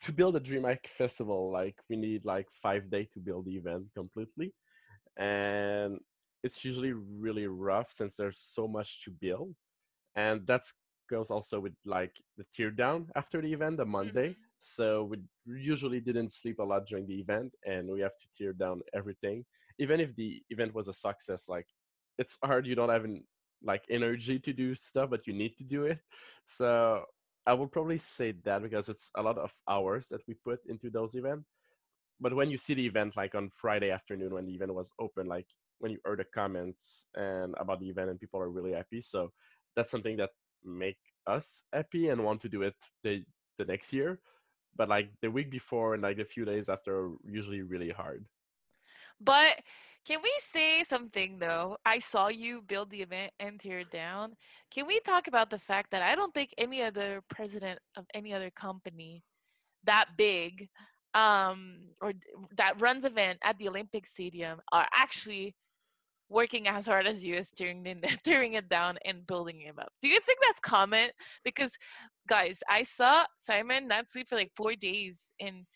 To 0.03 0.13
build 0.13 0.37
a 0.37 0.41
DreamHack 0.41 0.87
festival, 0.87 1.51
like 1.51 1.77
we 1.91 1.97
need 1.97 2.25
like 2.25 2.47
five 2.63 2.89
days 2.89 3.09
to 3.15 3.21
build 3.21 3.47
the 3.47 3.57
event 3.57 3.87
completely, 3.97 4.55
and 5.17 5.99
it's 6.45 6.65
usually 6.65 6.93
really 6.93 7.49
rough 7.49 7.91
since 7.93 8.15
there's 8.15 8.39
so 8.39 8.69
much 8.69 9.03
to 9.03 9.11
build, 9.11 9.57
and 10.15 10.47
that's 10.47 10.75
goes 11.09 11.31
also 11.31 11.61
with 11.61 11.75
like 11.85 12.13
the 12.37 12.45
tear 12.55 12.71
down 12.71 13.09
after 13.17 13.41
the 13.41 13.53
event, 13.53 13.79
the 13.79 13.85
Monday. 13.85 14.31
Mm-hmm. 14.31 14.43
So 14.61 15.05
we 15.05 15.19
usually 15.47 16.01
didn't 16.01 16.33
sleep 16.33 16.59
a 16.59 16.65
lot 16.65 16.87
during 16.87 17.07
the 17.07 17.19
event, 17.21 17.53
and 17.65 17.89
we 17.89 18.01
have 18.01 18.17
to 18.17 18.27
tear 18.37 18.53
down 18.53 18.83
everything. 18.95 19.45
Even 19.79 20.01
if 20.01 20.15
the 20.17 20.43
event 20.51 20.75
was 20.75 20.89
a 20.89 20.93
success, 20.93 21.49
like 21.49 21.67
it's 22.19 22.37
hard. 22.43 22.67
You 22.67 22.75
don't 22.75 22.89
have 22.89 23.05
en- 23.05 23.25
like 23.63 23.85
energy 23.91 24.39
to 24.41 24.53
do 24.53 24.75
stuff, 24.75 25.11
but 25.11 25.27
you 25.27 25.33
need 25.33 25.57
to 25.59 25.65
do 25.65 25.85
it. 25.85 25.99
So 26.45 27.05
I 27.47 27.55
will 27.55 27.67
probably 27.67 27.99
say 27.99 28.35
that 28.45 28.63
because 28.63 28.89
it's 28.89 29.11
a 29.17 29.23
lot 29.23 29.39
of 29.39 29.53
hours 29.69 30.09
that 30.09 30.21
we 30.27 30.35
put 30.35 30.61
into 30.69 30.91
those 30.91 31.15
events. 31.15 31.49
But 32.21 32.35
when 32.35 32.51
you 32.51 32.59
see 32.59 32.75
the 32.75 32.87
event, 32.87 33.17
like 33.17 33.35
on 33.35 33.51
Friday 33.55 33.91
afternoon 33.91 34.35
when 34.35 34.47
the 34.47 34.55
event 34.55 34.75
was 34.75 34.93
open, 35.01 35.27
like 35.27 35.47
when 35.79 35.93
you 35.93 35.99
heard 36.05 36.19
the 36.19 36.25
comments 36.25 37.07
and 37.15 37.55
about 37.59 37.81
the 37.81 37.89
event 37.89 38.11
and 38.11 38.19
people 38.19 38.41
are 38.41 38.51
really 38.51 38.73
happy, 38.73 39.01
so 39.01 39.31
that's 39.77 39.91
something 39.91 40.17
that 40.17 40.31
make 40.65 40.99
us 41.27 41.63
happy 41.73 42.09
and 42.09 42.25
want 42.25 42.41
to 42.43 42.49
do 42.49 42.63
it 42.63 42.75
the 43.03 43.25
the 43.59 43.65
next 43.65 43.93
year. 43.93 44.21
But 44.77 44.89
like 44.89 45.11
the 45.23 45.31
week 45.31 45.51
before 45.51 45.95
and 45.95 46.03
like 46.03 46.19
a 46.19 46.25
few 46.25 46.45
days 46.45 46.69
after, 46.69 47.11
usually 47.25 47.63
really 47.63 47.91
hard. 47.91 48.25
But 49.21 49.61
can 50.07 50.21
we 50.23 50.33
say 50.39 50.85
something 50.85 51.39
though? 51.39 51.77
I 51.85 51.99
saw 51.99 52.29
you 52.29 52.63
build 52.63 52.91
the 52.91 53.03
event 53.03 53.33
and 53.41 53.61
tear 53.61 53.81
it 53.81 53.91
down. 53.91 54.35
Can 54.71 54.87
we 54.87 55.01
talk 55.01 55.27
about 55.29 55.51
the 55.51 55.59
fact 55.59 55.91
that 55.91 56.03
I 56.03 56.15
don't 56.15 56.33
think 56.33 56.55
any 56.57 56.83
other 56.83 57.23
president 57.29 57.79
of 57.97 58.07
any 58.15 58.33
other 58.33 58.51
company 58.51 59.23
that 59.85 60.07
big 60.17 60.69
um 61.15 61.79
or 62.01 62.13
that 62.57 62.81
runs 62.81 63.05
event 63.05 63.39
at 63.43 63.59
the 63.59 63.69
Olympic 63.69 64.07
Stadium 64.07 64.61
are 64.73 64.87
actually 64.93 65.55
working 66.29 66.69
as 66.69 66.87
hard 66.87 67.07
as 67.07 67.25
you 67.25 67.35
is 67.35 67.51
tearing 67.51 67.85
it, 67.87 68.05
tearing 68.25 68.55
it 68.55 68.69
down 68.69 68.99
and 69.05 69.27
building 69.27 69.63
it 69.63 69.79
up. 69.79 69.93
Do 70.03 70.09
you 70.09 70.21
think 70.21 70.39
that's 70.47 70.61
common? 70.61 71.11
Because 71.45 71.73
guys, 72.29 72.61
I 72.69 72.83
saw 72.83 73.25
Simon 73.37 73.89
not 73.89 74.11
sleep 74.11 74.29
for 74.29 74.37
like 74.37 74.53
four 74.55 74.75
days 74.75 75.33
and 75.41 75.67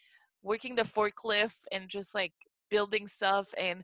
working 0.43 0.75
the 0.75 0.83
forklift 0.83 1.65
and 1.71 1.89
just 1.89 2.15
like 2.15 2.33
building 2.71 3.07
stuff 3.07 3.49
and 3.59 3.83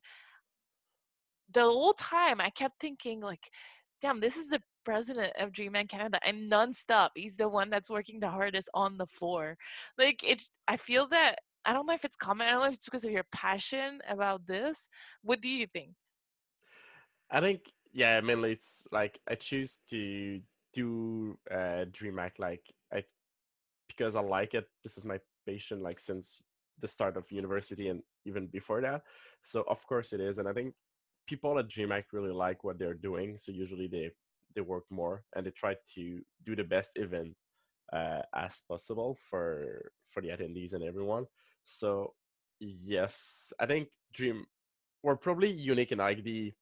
the 1.52 1.62
whole 1.62 1.94
time 1.94 2.40
I 2.40 2.50
kept 2.50 2.80
thinking 2.80 3.20
like, 3.20 3.50
damn, 4.02 4.20
this 4.20 4.36
is 4.36 4.48
the 4.48 4.60
president 4.84 5.32
of 5.38 5.52
Dreamland 5.52 5.88
Canada 5.88 6.20
and 6.26 6.50
nonstop. 6.50 7.10
He's 7.14 7.36
the 7.36 7.48
one 7.48 7.70
that's 7.70 7.90
working 7.90 8.20
the 8.20 8.30
hardest 8.30 8.68
on 8.74 8.98
the 8.98 9.06
floor. 9.06 9.56
Like 9.96 10.22
it 10.22 10.42
I 10.66 10.76
feel 10.76 11.06
that 11.08 11.36
I 11.64 11.72
don't 11.72 11.86
know 11.86 11.94
if 11.94 12.04
it's 12.04 12.16
common. 12.16 12.46
I 12.46 12.52
don't 12.52 12.60
know 12.60 12.68
if 12.68 12.74
it's 12.74 12.84
because 12.84 13.04
of 13.04 13.10
your 13.10 13.26
passion 13.32 14.00
about 14.08 14.46
this. 14.46 14.88
What 15.22 15.40
do 15.40 15.48
you 15.48 15.66
think? 15.66 15.90
I 17.30 17.40
think 17.40 17.72
yeah, 17.92 18.20
mainly 18.20 18.52
it's 18.52 18.86
like 18.92 19.18
I 19.28 19.34
choose 19.34 19.80
to 19.90 20.40
do 20.74 21.38
uh 21.50 21.84
DreamHack 21.90 22.38
like 22.38 22.62
I 22.92 23.04
because 23.88 24.16
I 24.16 24.20
like 24.20 24.54
it. 24.54 24.66
This 24.84 24.98
is 24.98 25.04
my 25.04 25.18
passion 25.46 25.82
like 25.82 25.98
since 26.00 26.42
the 26.80 26.88
start 26.88 27.16
of 27.16 27.30
university 27.30 27.88
and 27.88 28.02
even 28.24 28.46
before 28.46 28.80
that. 28.82 29.02
So 29.42 29.64
of 29.68 29.84
course 29.86 30.12
it 30.12 30.20
is, 30.20 30.38
and 30.38 30.48
I 30.48 30.52
think 30.52 30.74
people 31.26 31.58
at 31.58 31.68
DreamHack 31.68 32.04
really 32.12 32.32
like 32.32 32.64
what 32.64 32.78
they're 32.78 32.94
doing. 32.94 33.38
So 33.38 33.52
usually 33.52 33.88
they 33.88 34.10
they 34.54 34.60
work 34.62 34.84
more 34.90 35.22
and 35.34 35.44
they 35.46 35.50
try 35.50 35.74
to 35.94 36.20
do 36.44 36.56
the 36.56 36.64
best 36.64 36.90
event 36.96 37.34
uh, 37.92 38.22
as 38.34 38.62
possible 38.68 39.16
for 39.28 39.90
for 40.08 40.22
the 40.22 40.28
attendees 40.28 40.72
and 40.72 40.82
everyone. 40.84 41.26
So 41.64 42.14
yes, 42.60 43.52
I 43.60 43.66
think 43.66 43.88
Dream 44.12 44.46
we're 45.02 45.16
probably 45.16 45.50
unique 45.50 45.92
in 45.92 45.98
like 45.98 46.24
the 46.24 46.52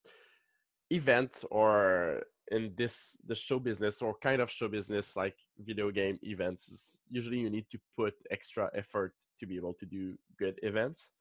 event 0.90 1.44
or 1.50 2.22
in 2.52 2.72
this 2.76 3.16
the 3.26 3.34
show 3.34 3.58
business 3.58 4.00
or 4.02 4.14
kind 4.22 4.40
of 4.40 4.50
show 4.50 4.68
business 4.68 5.16
like 5.16 5.36
video 5.58 5.90
game 5.90 6.18
events 6.22 6.68
is 6.68 7.00
usually 7.10 7.38
you 7.38 7.50
need 7.50 7.68
to 7.68 7.78
put 7.96 8.14
extra 8.30 8.70
effort 8.74 9.14
to 9.38 9.46
be 9.46 9.56
able 9.56 9.74
to 9.74 9.86
do 9.86 10.14
good 10.38 10.58
events. 10.62 11.12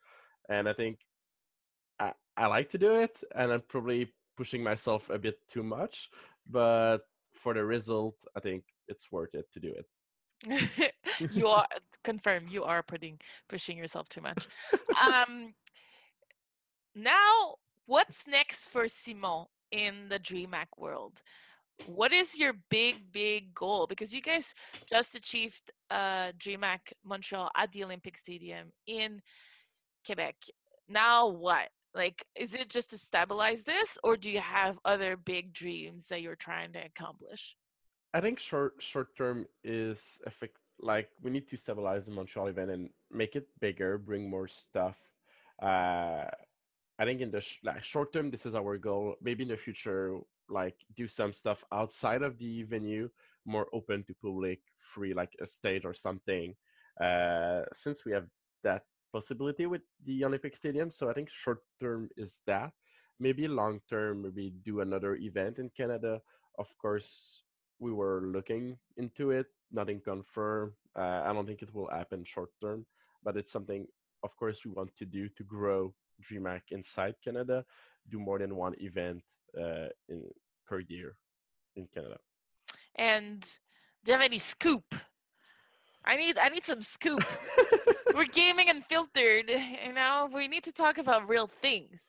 And 0.49 0.69
i 0.69 0.73
think 0.73 0.99
i, 1.99 2.13
I 2.37 2.45
like 2.47 2.69
to 2.69 2.77
do 2.77 2.95
it 2.95 3.23
and 3.33 3.51
i'm 3.51 3.63
probably 3.67 4.13
pushing 4.37 4.61
myself 4.61 5.09
a 5.09 5.17
bit 5.17 5.39
too 5.47 5.63
much 5.63 6.09
but 6.49 6.99
for 7.33 7.53
the 7.53 7.63
result 7.63 8.15
i 8.37 8.39
think 8.39 8.63
it's 8.87 9.11
worth 9.11 9.33
it 9.33 9.51
to 9.53 9.59
do 9.59 9.73
it. 9.73 10.91
You 11.31 11.47
are 11.47 11.65
confirmed 12.03 12.49
you 12.51 12.63
are 12.65 12.83
putting 12.83 13.19
pushing 13.47 13.77
yourself 13.77 14.09
too 14.09 14.21
much. 14.21 14.47
Um 15.07 15.55
now 16.93 17.55
what's 17.85 18.27
next 18.27 18.67
for 18.67 18.87
simon 18.87 19.45
in 19.75 20.07
the 20.09 20.19
DreamHack 20.19 20.71
world. 20.77 21.21
What 21.87 22.13
is 22.13 22.39
your 22.39 22.53
big, 22.69 22.95
big 23.11 23.53
goal? 23.53 23.85
Because 23.87 24.13
you 24.13 24.21
guys 24.21 24.53
just 24.89 25.13
achieved 25.15 25.71
uh, 25.91 26.31
DreamHack 26.39 26.93
Montreal 27.03 27.49
at 27.55 27.71
the 27.73 27.83
Olympic 27.83 28.17
Stadium 28.17 28.71
in 28.87 29.21
Quebec. 30.05 30.35
Now 30.87 31.27
what? 31.27 31.67
Like, 31.93 32.23
is 32.35 32.53
it 32.53 32.69
just 32.69 32.89
to 32.91 32.97
stabilize 32.97 33.63
this, 33.63 33.97
or 34.03 34.15
do 34.17 34.29
you 34.29 34.39
have 34.39 34.79
other 34.85 35.17
big 35.17 35.53
dreams 35.53 36.07
that 36.07 36.21
you're 36.21 36.35
trying 36.35 36.71
to 36.73 36.79
accomplish? 36.79 37.55
I 38.13 38.21
think 38.21 38.39
short 38.39 38.73
short 38.79 39.15
term 39.17 39.45
is 39.63 39.99
effect 40.25 40.57
like 40.79 41.09
we 41.21 41.31
need 41.31 41.47
to 41.49 41.57
stabilize 41.57 42.05
the 42.05 42.11
Montreal 42.11 42.47
event 42.47 42.71
and 42.71 42.89
make 43.11 43.35
it 43.35 43.47
bigger, 43.59 43.97
bring 43.97 44.29
more 44.29 44.47
stuff. 44.47 44.99
Uh, 45.61 46.25
I 46.97 47.05
think 47.05 47.21
in 47.21 47.31
the 47.31 47.41
sh- 47.41 47.59
like 47.63 47.83
short 47.83 48.13
term, 48.13 48.31
this 48.31 48.45
is 48.45 48.55
our 48.55 48.77
goal. 48.77 49.15
Maybe 49.21 49.43
in 49.43 49.49
the 49.49 49.57
future, 49.57 50.17
like 50.49 50.75
do 50.95 51.07
some 51.07 51.33
stuff 51.33 51.63
outside 51.71 52.21
of 52.21 52.37
the 52.37 52.63
venue, 52.63 53.09
more 53.45 53.67
open 53.73 54.03
to 54.05 54.13
public, 54.21 54.59
free, 54.79 55.13
like 55.13 55.33
a 55.41 55.47
stage 55.47 55.83
or 55.85 55.93
something. 55.93 56.55
Uh, 57.01 57.63
since 57.73 58.05
we 58.05 58.13
have 58.13 58.27
that 58.63 58.83
possibility 59.11 59.65
with 59.65 59.81
the 60.05 60.23
Olympic 60.23 60.55
Stadium, 60.55 60.89
so 60.89 61.09
I 61.09 61.13
think 61.13 61.29
short 61.29 61.59
term 61.79 62.09
is 62.15 62.41
that. 62.47 62.71
Maybe 63.19 63.47
long 63.47 63.79
term, 63.89 64.23
maybe 64.23 64.53
do 64.63 64.81
another 64.81 65.15
event 65.15 65.59
in 65.59 65.69
Canada. 65.75 66.21
Of 66.59 66.67
course, 66.77 67.43
we 67.79 67.91
were 67.91 68.23
looking 68.25 68.77
into 68.97 69.31
it. 69.31 69.47
Nothing 69.71 70.01
confirmed. 70.03 70.73
Uh, 70.97 71.23
I 71.25 71.33
don't 71.33 71.45
think 71.45 71.61
it 71.61 71.73
will 71.73 71.89
happen 71.89 72.23
short 72.23 72.49
term, 72.61 72.85
but 73.23 73.35
it's 73.37 73.51
something, 73.51 73.85
of 74.23 74.35
course, 74.37 74.63
we 74.65 74.71
want 74.71 74.95
to 74.97 75.05
do 75.05 75.27
to 75.29 75.43
grow 75.43 75.93
DreamHack 76.21 76.61
inside 76.71 77.15
Canada 77.23 77.65
do 78.09 78.19
more 78.19 78.39
than 78.39 78.55
one 78.55 78.75
event 78.79 79.23
uh, 79.57 79.87
in 80.09 80.23
per 80.67 80.79
year 80.79 81.15
in 81.75 81.87
Canada. 81.93 82.17
And 82.95 83.41
do 84.03 84.11
you 84.11 84.13
have 84.13 84.25
any 84.25 84.37
scoop? 84.37 84.95
I 86.03 86.15
need 86.15 86.37
I 86.37 86.49
need 86.49 86.63
some 86.63 86.81
scoop. 86.81 87.23
We're 88.15 88.25
gaming 88.25 88.69
unfiltered, 88.69 89.49
you 89.49 89.93
know. 89.93 90.29
We 90.33 90.47
need 90.47 90.63
to 90.63 90.71
talk 90.71 90.97
about 90.97 91.27
real 91.27 91.47
things. 91.47 91.99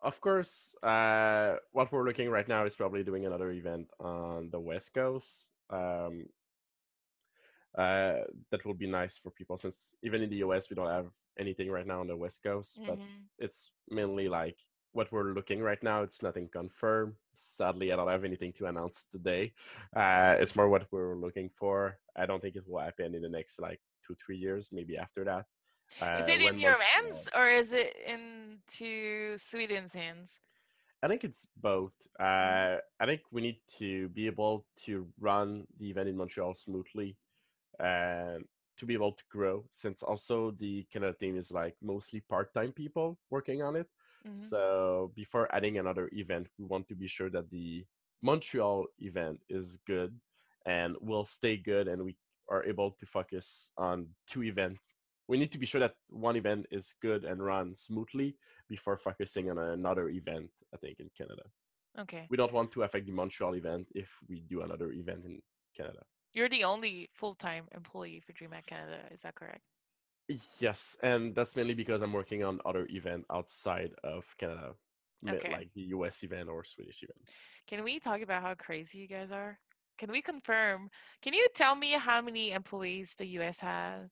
Of 0.00 0.20
course, 0.20 0.74
uh, 0.82 1.56
what 1.70 1.92
we're 1.92 2.04
looking 2.04 2.28
right 2.28 2.48
now 2.48 2.64
is 2.64 2.74
probably 2.74 3.04
doing 3.04 3.24
another 3.24 3.52
event 3.52 3.86
on 4.00 4.50
the 4.50 4.58
West 4.58 4.92
Coast. 4.94 5.50
Um, 5.70 6.26
uh, 7.78 8.24
that 8.50 8.64
will 8.64 8.74
be 8.74 8.88
nice 8.88 9.16
for 9.16 9.30
people 9.30 9.56
since 9.56 9.94
even 10.02 10.20
in 10.22 10.28
the 10.28 10.36
US 10.36 10.68
we 10.68 10.74
don't 10.74 10.88
have 10.88 11.06
anything 11.38 11.70
right 11.70 11.86
now 11.86 12.00
on 12.00 12.06
the 12.06 12.16
West 12.16 12.42
Coast, 12.42 12.80
mm-hmm. 12.80 12.90
but 12.90 12.98
it's 13.38 13.70
mainly 13.90 14.28
like 14.28 14.56
what 14.92 15.10
we're 15.10 15.32
looking 15.32 15.60
right 15.60 15.82
now. 15.82 16.02
It's 16.02 16.22
nothing 16.22 16.48
confirmed. 16.52 17.14
Sadly, 17.34 17.92
I 17.92 17.96
don't 17.96 18.08
have 18.08 18.24
anything 18.24 18.52
to 18.58 18.66
announce 18.66 19.06
today. 19.10 19.52
Uh, 19.96 20.36
it's 20.38 20.54
more 20.54 20.68
what 20.68 20.86
we're 20.90 21.16
looking 21.16 21.50
for. 21.58 21.98
I 22.16 22.26
don't 22.26 22.40
think 22.40 22.56
it 22.56 22.64
will 22.66 22.80
happen 22.80 23.14
in 23.14 23.22
the 23.22 23.28
next 23.28 23.60
like 23.60 23.80
two, 24.06 24.14
three 24.24 24.36
years, 24.36 24.70
maybe 24.72 24.96
after 24.96 25.24
that. 25.24 25.46
Uh, 26.00 26.18
is 26.20 26.28
it 26.28 26.40
in 26.40 26.58
your 26.58 26.76
hands 26.80 27.28
or 27.34 27.48
is 27.48 27.72
it 27.72 27.94
into 28.06 29.36
Sweden's 29.36 29.94
hands? 29.94 30.40
I 31.02 31.08
think 31.08 31.24
it's 31.24 31.46
both. 31.60 31.92
Mm-hmm. 32.20 32.76
Uh, 32.76 32.78
I 33.00 33.06
think 33.06 33.22
we 33.30 33.42
need 33.42 33.60
to 33.78 34.08
be 34.08 34.26
able 34.26 34.64
to 34.84 35.06
run 35.20 35.66
the 35.80 35.90
event 35.90 36.08
in 36.08 36.16
Montreal 36.16 36.54
smoothly 36.54 37.16
and 37.78 38.44
to 38.78 38.86
be 38.86 38.94
able 38.94 39.12
to 39.12 39.22
grow 39.30 39.64
since 39.70 40.02
also 40.02 40.52
the 40.58 40.86
Canada 40.92 41.14
team 41.18 41.36
is 41.36 41.50
like 41.50 41.74
mostly 41.82 42.20
part-time 42.28 42.72
people 42.72 43.18
working 43.30 43.62
on 43.62 43.76
it. 43.76 43.86
Mm-hmm. 44.26 44.44
So 44.48 45.12
before 45.14 45.52
adding 45.54 45.78
another 45.78 46.08
event, 46.12 46.48
we 46.58 46.64
want 46.64 46.88
to 46.88 46.94
be 46.94 47.08
sure 47.08 47.30
that 47.30 47.50
the 47.50 47.84
Montreal 48.22 48.86
event 48.98 49.40
is 49.48 49.78
good 49.86 50.18
and 50.64 50.96
will 51.00 51.24
stay 51.24 51.56
good 51.56 51.88
and 51.88 52.04
we 52.04 52.16
are 52.48 52.64
able 52.64 52.92
to 52.92 53.06
focus 53.06 53.70
on 53.76 54.06
two 54.26 54.44
events. 54.44 54.80
We 55.28 55.38
need 55.38 55.52
to 55.52 55.58
be 55.58 55.66
sure 55.66 55.80
that 55.80 55.94
one 56.08 56.36
event 56.36 56.66
is 56.70 56.94
good 57.00 57.24
and 57.24 57.44
run 57.44 57.74
smoothly 57.76 58.36
before 58.68 58.96
focusing 58.96 59.50
on 59.50 59.58
another 59.58 60.08
event, 60.08 60.50
I 60.74 60.76
think, 60.76 61.00
in 61.00 61.10
Canada. 61.16 61.42
Okay. 61.98 62.26
We 62.30 62.36
don't 62.36 62.52
want 62.52 62.72
to 62.72 62.82
affect 62.82 63.06
the 63.06 63.12
Montreal 63.12 63.54
event 63.54 63.88
if 63.94 64.10
we 64.28 64.40
do 64.48 64.62
another 64.62 64.92
event 64.92 65.24
in 65.24 65.40
Canada. 65.76 66.00
You're 66.32 66.48
the 66.48 66.64
only 66.64 67.10
full-time 67.12 67.64
employee 67.74 68.22
for 68.24 68.32
DreamHack 68.32 68.66
Canada. 68.66 68.98
Is 69.10 69.20
that 69.22 69.34
correct? 69.34 69.60
Yes, 70.58 70.96
and 71.02 71.34
that's 71.34 71.56
mainly 71.56 71.74
because 71.74 72.00
I'm 72.00 72.12
working 72.12 72.42
on 72.42 72.60
other 72.64 72.86
event 72.90 73.26
outside 73.30 73.90
of 74.02 74.24
Canada, 74.38 74.74
okay. 75.28 75.52
like 75.52 75.68
the 75.74 75.82
US 75.96 76.22
event 76.22 76.48
or 76.48 76.64
Swedish 76.64 77.02
event. 77.02 77.18
Can 77.66 77.84
we 77.84 77.98
talk 77.98 78.22
about 78.22 78.42
how 78.42 78.54
crazy 78.54 78.98
you 78.98 79.08
guys 79.08 79.30
are? 79.30 79.58
Can 79.98 80.10
we 80.10 80.22
confirm? 80.22 80.88
Can 81.20 81.34
you 81.34 81.46
tell 81.54 81.74
me 81.74 81.92
how 81.92 82.22
many 82.22 82.52
employees 82.52 83.14
the 83.18 83.26
US 83.38 83.60
has 83.60 84.10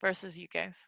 versus 0.00 0.38
you 0.38 0.46
guys? 0.46 0.86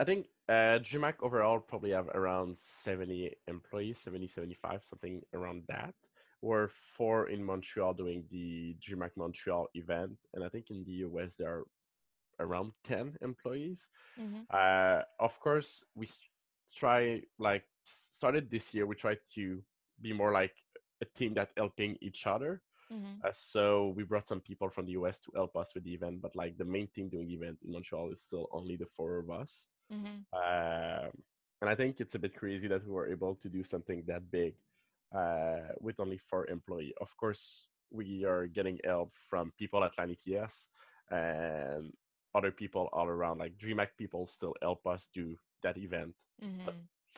I 0.00 0.04
think 0.04 0.26
uh, 0.48 0.80
DreamHack 0.80 1.14
overall 1.22 1.60
probably 1.60 1.90
have 1.90 2.08
around 2.08 2.56
70 2.58 3.32
employees, 3.46 3.98
70, 3.98 4.26
75, 4.26 4.80
something 4.84 5.22
around 5.34 5.64
that 5.68 5.94
were 6.40 6.70
four 6.96 7.28
in 7.28 7.42
Montreal 7.42 7.94
doing 7.94 8.24
the 8.30 8.76
DreamHack 8.86 9.16
Montreal 9.16 9.68
event, 9.74 10.16
and 10.34 10.44
I 10.44 10.48
think 10.48 10.70
in 10.70 10.84
the 10.84 11.04
US 11.08 11.34
there 11.34 11.48
are 11.48 11.64
around 12.40 12.72
ten 12.84 13.16
employees. 13.22 13.88
Mm-hmm. 14.20 14.42
Uh, 14.50 15.02
of 15.18 15.38
course, 15.40 15.84
we 15.94 16.08
try 16.74 17.22
like 17.38 17.64
started 17.84 18.50
this 18.50 18.74
year. 18.74 18.86
We 18.86 18.94
tried 18.94 19.18
to 19.34 19.62
be 20.00 20.12
more 20.12 20.32
like 20.32 20.54
a 21.00 21.04
team 21.04 21.34
that 21.34 21.50
helping 21.56 21.96
each 22.00 22.26
other. 22.26 22.62
Mm-hmm. 22.92 23.26
Uh, 23.26 23.30
so 23.32 23.92
we 23.96 24.02
brought 24.02 24.28
some 24.28 24.40
people 24.40 24.70
from 24.70 24.86
the 24.86 24.92
US 24.92 25.18
to 25.20 25.32
help 25.34 25.56
us 25.56 25.74
with 25.74 25.84
the 25.84 25.92
event, 25.92 26.22
but 26.22 26.34
like 26.34 26.56
the 26.56 26.64
main 26.64 26.88
team 26.94 27.08
doing 27.08 27.26
the 27.26 27.34
event 27.34 27.58
in 27.64 27.72
Montreal 27.72 28.10
is 28.10 28.22
still 28.22 28.48
only 28.52 28.76
the 28.76 28.86
four 28.86 29.18
of 29.18 29.30
us. 29.30 29.68
Mm-hmm. 29.92 30.22
Uh, 30.32 31.08
and 31.60 31.68
I 31.68 31.74
think 31.74 32.00
it's 32.00 32.14
a 32.14 32.18
bit 32.18 32.36
crazy 32.36 32.68
that 32.68 32.86
we 32.86 32.92
were 32.92 33.08
able 33.08 33.34
to 33.36 33.48
do 33.48 33.64
something 33.64 34.04
that 34.06 34.30
big 34.30 34.54
uh, 35.14 35.72
with 35.80 36.00
only 36.00 36.18
four 36.18 36.46
employee. 36.48 36.94
Of 37.00 37.16
course, 37.16 37.66
we 37.90 38.24
are 38.24 38.46
getting 38.46 38.78
help 38.84 39.12
from 39.28 39.52
people 39.58 39.82
at 39.84 39.96
Lanikias 39.96 40.68
and 41.10 41.92
other 42.34 42.50
people 42.50 42.88
all 42.92 43.06
around. 43.06 43.38
Like 43.38 43.54
DreamHack 43.56 43.88
people 43.96 44.28
still 44.28 44.54
help 44.62 44.86
us 44.86 45.08
do 45.12 45.36
that 45.62 45.76
event. 45.76 46.14
Mm-hmm. 46.42 46.70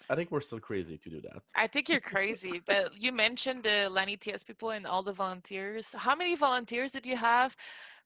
I 0.09 0.15
think 0.15 0.31
we're 0.31 0.41
still 0.41 0.61
crazy 0.61 0.99
to 0.99 1.11
do 1.11 1.21
that. 1.23 1.43
I 1.55 1.67
think 1.67 1.89
you're 1.89 2.01
crazy, 2.01 2.63
but 2.67 3.01
you 3.01 3.13
mentioned 3.13 3.65
the 3.65 3.89
Lanikias 3.91 4.45
people 4.47 4.71
and 4.71 4.87
all 4.87 5.03
the 5.03 5.13
volunteers. 5.13 5.93
How 5.93 6.17
many 6.17 6.37
volunteers 6.37 6.93
did 6.93 7.05
you 7.05 7.17
have 7.17 7.55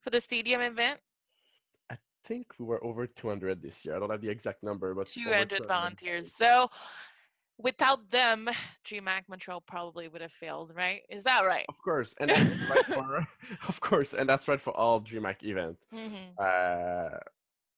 for 0.01 0.11
the 0.11 0.21
stadium 0.21 0.61
event? 0.61 0.99
I 1.91 1.97
think 2.25 2.47
we 2.59 2.67
were 2.67 2.83
over 2.85 3.07
200 3.07 3.63
this 3.63 3.85
year. 3.85 3.97
I 3.97 4.01
don't 4.01 4.11
have 4.11 4.21
the 4.21 4.29
exact 4.29 4.63
number, 4.63 4.95
but 4.95 5.07
200 5.07 5.67
volunteers. 5.67 6.33
So 6.33 6.69
without 7.59 8.11
them, 8.11 8.49
DreamHack 8.85 9.23
Montreal 9.29 9.61
probably 9.61 10.09
would 10.09 10.21
have 10.21 10.33
failed, 10.33 10.73
right? 10.75 11.03
Is 11.09 11.23
that 11.25 11.41
right? 11.41 11.65
Of 11.69 11.79
course, 11.83 12.15
and 12.21 12.31
that's 12.31 12.41
right 12.71 12.85
for, 12.87 13.29
of 13.69 13.81
course, 13.81 14.15
and 14.15 14.29
that's 14.29 14.49
right 14.49 14.61
for 14.61 14.77
all 14.77 15.01
DreamHack 15.01 15.43
event. 15.43 15.79
Mm-hmm. 15.93 16.35
Uh, 16.39 17.19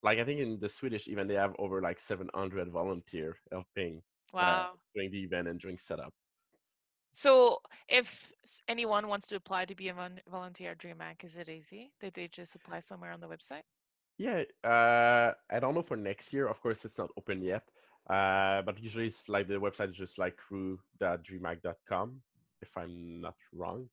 like 0.03 0.19
I 0.19 0.23
think 0.23 0.39
in 0.39 0.59
the 0.59 0.69
Swedish 0.69 1.07
event, 1.07 1.27
they 1.27 1.35
have 1.35 1.55
over 1.59 1.81
like 1.81 1.99
700 1.99 2.69
volunteer 2.71 3.37
helping 3.51 4.01
uh, 4.33 4.37
wow. 4.37 4.41
uh, 4.43 4.75
during 4.95 5.11
the 5.11 5.23
event 5.23 5.47
and 5.47 5.59
during 5.59 5.77
setup. 5.77 6.13
So, 7.11 7.59
if 7.87 8.31
anyone 8.67 9.07
wants 9.07 9.27
to 9.29 9.35
apply 9.37 9.65
to 9.65 9.75
be 9.75 9.89
a 9.89 9.95
volunteer 10.29 10.71
at 10.71 10.77
DreamHack, 10.77 11.23
is 11.23 11.37
it 11.37 11.49
easy? 11.49 11.91
Did 11.99 12.13
they 12.13 12.27
just 12.27 12.55
apply 12.55 12.79
somewhere 12.79 13.11
on 13.11 13.21
the 13.21 13.27
website? 13.27 13.63
Yeah, 14.17 14.43
uh, 14.63 15.33
I 15.49 15.59
don't 15.59 15.73
know 15.73 15.81
for 15.81 15.95
next 15.95 16.33
year. 16.33 16.47
Of 16.47 16.61
course, 16.61 16.85
it's 16.85 16.97
not 16.97 17.09
open 17.17 17.41
yet. 17.41 17.63
Uh, 18.09 18.61
but 18.61 18.81
usually 18.81 19.07
it's 19.07 19.27
like 19.27 19.47
the 19.47 19.55
website 19.55 19.89
is 19.89 19.95
just 19.97 20.17
like 20.17 20.37
crew.dreamhack.com, 20.37 22.21
if 22.61 22.69
I'm 22.77 23.21
not 23.21 23.35
wrong. 23.53 23.89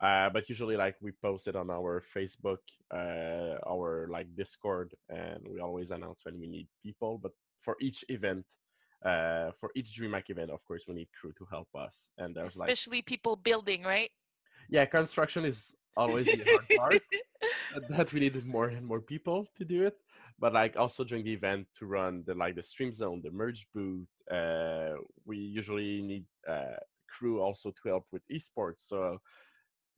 Uh, 0.00 0.28
but 0.30 0.48
usually 0.48 0.76
like 0.76 0.96
we 1.00 1.12
post 1.22 1.46
it 1.46 1.54
on 1.54 1.70
our 1.70 2.02
Facebook, 2.14 2.58
uh, 2.92 3.58
our 3.68 4.08
like 4.10 4.26
Discord, 4.36 4.92
and 5.08 5.46
we 5.48 5.60
always 5.60 5.92
announce 5.92 6.24
when 6.24 6.40
we 6.40 6.48
need 6.48 6.66
people. 6.82 7.18
But 7.22 7.32
for 7.60 7.76
each 7.80 8.04
event, 8.08 8.44
uh, 9.04 9.52
for 9.60 9.70
each 9.76 9.96
DreamHack 9.96 10.30
event, 10.30 10.50
of 10.50 10.64
course, 10.64 10.86
we 10.88 10.94
need 10.94 11.08
crew 11.18 11.32
to 11.38 11.46
help 11.50 11.68
us. 11.76 12.10
And 12.18 12.34
there's 12.34 12.56
Especially 12.56 12.98
like, 12.98 13.06
people 13.06 13.36
building, 13.36 13.84
right? 13.84 14.10
yeah, 14.68 14.84
construction 14.86 15.44
is 15.44 15.72
always 15.96 16.26
the 16.26 16.44
hard 16.46 16.68
part. 16.76 17.02
that 17.90 18.12
we 18.12 18.20
needed 18.20 18.46
more 18.46 18.68
and 18.68 18.86
more 18.86 19.00
people 19.00 19.46
to 19.56 19.64
do 19.64 19.86
it. 19.86 19.96
But 20.38 20.52
like 20.52 20.76
also 20.76 21.04
during 21.04 21.24
the 21.24 21.32
event 21.32 21.66
to 21.78 21.86
run 21.86 22.24
the 22.26 22.34
like 22.34 22.56
the 22.56 22.62
stream 22.62 22.92
zone, 22.92 23.20
the 23.22 23.30
merge 23.30 23.66
boot, 23.74 24.06
uh, 24.30 24.94
we 25.24 25.36
usually 25.36 26.02
need 26.02 26.24
uh, 26.48 26.80
crew 27.08 27.40
also 27.40 27.70
to 27.70 27.88
help 27.88 28.06
with 28.12 28.22
esports. 28.28 28.88
So 28.88 29.18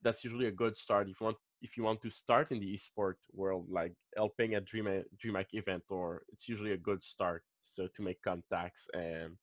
that's 0.03 0.25
usually 0.25 0.47
a 0.47 0.53
good 0.53 0.77
start 0.77 1.09
if 1.09 1.21
you 1.21 1.25
want 1.25 1.39
if 1.63 1.79
you 1.79 1.83
want 1.83 2.03
to 2.03 2.11
start 2.11 2.53
in 2.53 2.61
the 2.61 2.77
esport 2.79 3.15
world, 3.33 3.67
like 3.71 3.95
helping 4.17 4.55
a 4.55 4.61
Dream 4.61 5.03
DreamHack 5.17 5.47
event, 5.53 5.85
or 5.89 6.23
it's 6.31 6.47
usually 6.47 6.73
a 6.73 6.77
good 6.77 7.03
start. 7.03 7.43
So 7.63 7.89
to 7.97 8.03
make 8.03 8.21
contacts 8.21 8.87
and 8.93 9.39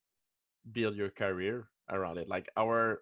build 0.71 0.95
your 0.95 1.09
career 1.09 1.67
around 1.89 2.17
it. 2.19 2.27
Like 2.29 2.47
our 2.57 3.01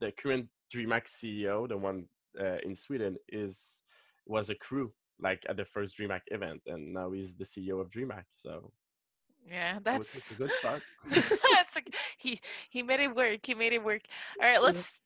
the 0.00 0.12
current 0.12 0.48
DreamHack 0.72 1.06
CEO, 1.06 1.68
the 1.68 1.76
one 1.76 2.06
uh, 2.40 2.58
in 2.64 2.76
Sweden, 2.76 3.16
is 3.28 3.80
was 4.26 4.50
a 4.50 4.54
crew 4.54 4.92
like 5.20 5.42
at 5.48 5.56
the 5.56 5.64
first 5.64 5.96
DreamHack 5.98 6.22
event, 6.28 6.62
and 6.66 6.92
now 6.92 7.12
he's 7.12 7.34
the 7.34 7.44
CEO 7.44 7.80
of 7.80 7.90
DreamHack. 7.90 8.24
So 8.34 8.72
yeah, 9.48 9.78
that's 9.82 10.16
it's 10.16 10.30
a 10.32 10.34
good 10.34 10.52
start. 10.52 10.82
that's 11.06 11.74
like 11.74 11.94
he 12.18 12.40
he 12.70 12.82
made 12.82 13.00
it 13.00 13.14
work. 13.14 13.40
He 13.44 13.54
made 13.54 13.72
it 13.72 13.84
work. 13.84 14.02
All 14.40 14.48
right, 14.48 14.62
let's. 14.62 15.00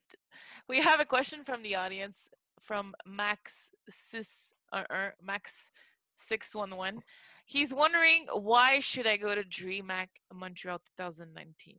We 0.68 0.80
have 0.80 1.00
a 1.00 1.06
question 1.06 1.44
from 1.44 1.62
the 1.62 1.76
audience 1.76 2.28
from 2.60 2.94
Max 3.06 3.70
Sis 3.88 4.52
or, 4.72 4.86
or 4.90 5.14
Max 5.22 5.70
six 6.16 6.54
one 6.54 6.76
one. 6.76 7.00
He's 7.46 7.72
wondering 7.72 8.26
why 8.32 8.80
should 8.80 9.06
I 9.06 9.16
go 9.16 9.34
to 9.34 9.42
DreamHack 9.42 10.08
Montreal 10.32 10.80
2019? 10.96 11.76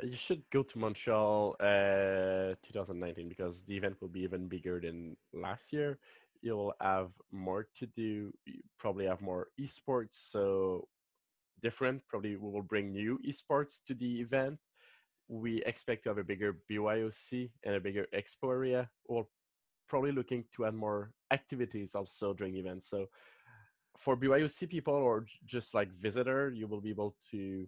You 0.00 0.16
should 0.16 0.42
go 0.50 0.62
to 0.62 0.78
Montreal 0.78 1.56
uh, 1.58 2.54
2019 2.62 3.28
because 3.28 3.62
the 3.62 3.76
event 3.76 4.00
will 4.00 4.08
be 4.08 4.20
even 4.20 4.46
bigger 4.46 4.80
than 4.80 5.16
last 5.32 5.72
year. 5.72 5.98
You'll 6.40 6.74
have 6.80 7.10
more 7.32 7.66
to 7.80 7.86
do. 7.86 8.32
You 8.46 8.62
probably 8.78 9.06
have 9.06 9.20
more 9.20 9.48
esports, 9.60 10.14
so 10.30 10.86
different. 11.60 12.02
Probably 12.08 12.36
we 12.36 12.50
will 12.50 12.62
bring 12.62 12.92
new 12.92 13.18
esports 13.26 13.82
to 13.88 13.94
the 13.94 14.20
event. 14.20 14.58
We 15.26 15.64
expect 15.64 16.04
to 16.04 16.10
have 16.10 16.18
a 16.18 16.24
bigger 16.24 16.58
BYOC 16.70 17.50
and 17.64 17.74
a 17.74 17.80
bigger 17.80 18.06
expo 18.14 18.50
area. 18.52 18.88
We're 19.08 19.24
probably 19.88 20.12
looking 20.12 20.44
to 20.54 20.66
add 20.66 20.74
more 20.74 21.10
activities 21.32 21.96
also 21.96 22.34
during 22.34 22.52
the 22.54 22.60
event. 22.60 22.84
So 22.84 23.06
for 23.96 24.16
BYOC 24.16 24.68
people 24.68 24.94
or 24.94 25.26
just 25.44 25.74
like 25.74 25.90
visitor, 25.98 26.52
you 26.54 26.68
will 26.68 26.80
be 26.80 26.90
able 26.90 27.16
to 27.32 27.66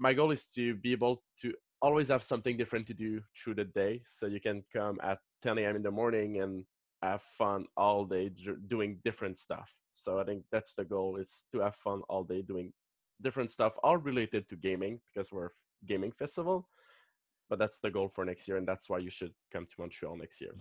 my 0.00 0.14
goal 0.14 0.30
is 0.30 0.46
to 0.46 0.74
be 0.74 0.92
able 0.92 1.22
to 1.42 1.52
always 1.82 2.08
have 2.08 2.22
something 2.22 2.56
different 2.56 2.86
to 2.86 2.94
do 2.94 3.20
through 3.36 3.54
the 3.54 3.64
day. 3.64 4.02
So 4.06 4.26
you 4.26 4.40
can 4.40 4.64
come 4.72 4.98
at 5.02 5.18
10 5.42 5.58
a.m 5.58 5.76
in 5.76 5.82
the 5.82 5.90
morning 5.90 6.40
and 6.40 6.64
have 7.02 7.22
fun 7.22 7.66
all 7.76 8.04
day 8.04 8.30
doing 8.66 8.98
different 9.04 9.38
stuff. 9.38 9.70
So 9.92 10.18
i 10.18 10.24
think 10.24 10.44
that's 10.50 10.74
the 10.74 10.84
goal 10.84 11.16
is 11.16 11.44
to 11.52 11.60
have 11.60 11.76
fun 11.76 12.00
all 12.08 12.24
day 12.24 12.42
doing 12.42 12.72
different 13.22 13.50
stuff 13.50 13.74
all 13.82 13.98
related 13.98 14.48
to 14.48 14.56
gaming 14.56 15.00
because 15.06 15.30
we're 15.30 15.50
gaming 15.86 16.12
festival. 16.12 16.68
But 17.50 17.58
that's 17.58 17.80
the 17.80 17.90
goal 17.90 18.08
for 18.08 18.24
next 18.24 18.48
year 18.48 18.56
and 18.56 18.66
that's 18.66 18.88
why 18.88 18.98
you 18.98 19.10
should 19.10 19.34
come 19.52 19.66
to 19.66 19.76
montreal 19.78 20.16
next 20.16 20.40
year. 20.40 20.54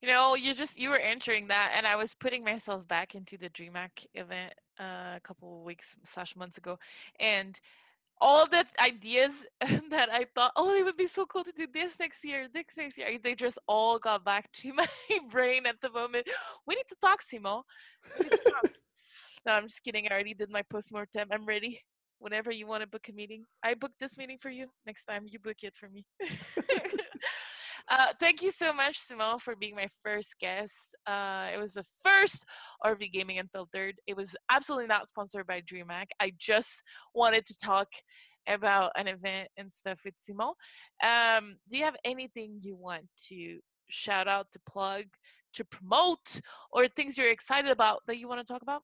You 0.00 0.08
know 0.08 0.34
you 0.34 0.54
just 0.54 0.78
you 0.78 0.90
were 0.90 0.98
answering 0.98 1.48
that 1.48 1.72
and 1.76 1.86
i 1.86 1.96
was 1.96 2.14
putting 2.14 2.44
myself 2.44 2.86
back 2.86 3.14
into 3.14 3.38
the 3.38 3.48
dreamhack 3.48 4.06
event 4.14 4.52
uh, 4.78 5.14
a 5.16 5.20
couple 5.22 5.62
weeks 5.64 5.96
slash 6.04 6.36
months 6.36 6.58
ago. 6.58 6.78
And 7.20 7.58
all 8.20 8.46
the 8.48 8.64
ideas 8.80 9.46
that 9.90 10.08
I 10.12 10.26
thought, 10.34 10.52
oh, 10.56 10.74
it 10.74 10.84
would 10.84 10.96
be 10.96 11.06
so 11.06 11.26
cool 11.26 11.44
to 11.44 11.52
do 11.56 11.66
this 11.72 11.98
next 11.98 12.24
year, 12.24 12.48
this 12.52 12.64
next 12.76 12.98
year, 12.98 13.18
they 13.22 13.34
just 13.34 13.58
all 13.66 13.98
got 13.98 14.24
back 14.24 14.50
to 14.52 14.72
my 14.74 14.86
brain 15.30 15.66
at 15.66 15.80
the 15.80 15.90
moment. 15.90 16.26
We 16.66 16.74
need 16.74 16.88
to 16.88 16.96
talk, 17.00 17.20
Simo. 17.22 17.62
Talk. 18.18 18.70
no, 19.46 19.52
I'm 19.52 19.64
just 19.64 19.82
kidding. 19.82 20.06
I 20.08 20.14
already 20.14 20.34
did 20.34 20.50
my 20.50 20.62
postmortem. 20.62 21.28
I'm 21.30 21.46
ready. 21.46 21.80
Whenever 22.18 22.50
you 22.50 22.66
want 22.66 22.80
to 22.80 22.88
book 22.88 23.06
a 23.10 23.12
meeting, 23.12 23.44
I 23.62 23.74
booked 23.74 24.00
this 24.00 24.16
meeting 24.16 24.38
for 24.40 24.48
you. 24.48 24.68
Next 24.86 25.04
time, 25.04 25.24
you 25.26 25.38
book 25.38 25.58
it 25.62 25.76
for 25.76 25.88
me. 25.90 26.06
Uh, 27.90 28.06
thank 28.18 28.42
you 28.42 28.50
so 28.50 28.72
much, 28.72 28.98
Simone, 28.98 29.38
for 29.38 29.54
being 29.54 29.76
my 29.76 29.88
first 30.02 30.36
guest. 30.40 30.94
Uh, 31.06 31.48
it 31.54 31.58
was 31.58 31.74
the 31.74 31.84
first 32.02 32.44
RV 32.84 33.12
Gaming 33.12 33.38
Unfiltered. 33.38 33.96
It 34.06 34.16
was 34.16 34.34
absolutely 34.50 34.86
not 34.86 35.08
sponsored 35.08 35.46
by 35.46 35.60
DreamHack. 35.60 36.06
I 36.18 36.32
just 36.38 36.82
wanted 37.14 37.44
to 37.46 37.58
talk 37.58 37.88
about 38.48 38.92
an 38.96 39.08
event 39.08 39.48
and 39.58 39.70
stuff 39.70 40.00
with 40.04 40.14
Simon. 40.18 40.52
Um, 41.02 41.56
do 41.68 41.76
you 41.76 41.84
have 41.84 41.96
anything 42.04 42.58
you 42.60 42.74
want 42.74 43.04
to 43.28 43.58
shout 43.90 44.28
out, 44.28 44.46
to 44.52 44.60
plug, 44.68 45.04
to 45.54 45.64
promote, 45.64 46.40
or 46.72 46.88
things 46.88 47.18
you're 47.18 47.30
excited 47.30 47.70
about 47.70 48.00
that 48.06 48.18
you 48.18 48.28
want 48.28 48.44
to 48.44 48.50
talk 48.50 48.62
about? 48.62 48.82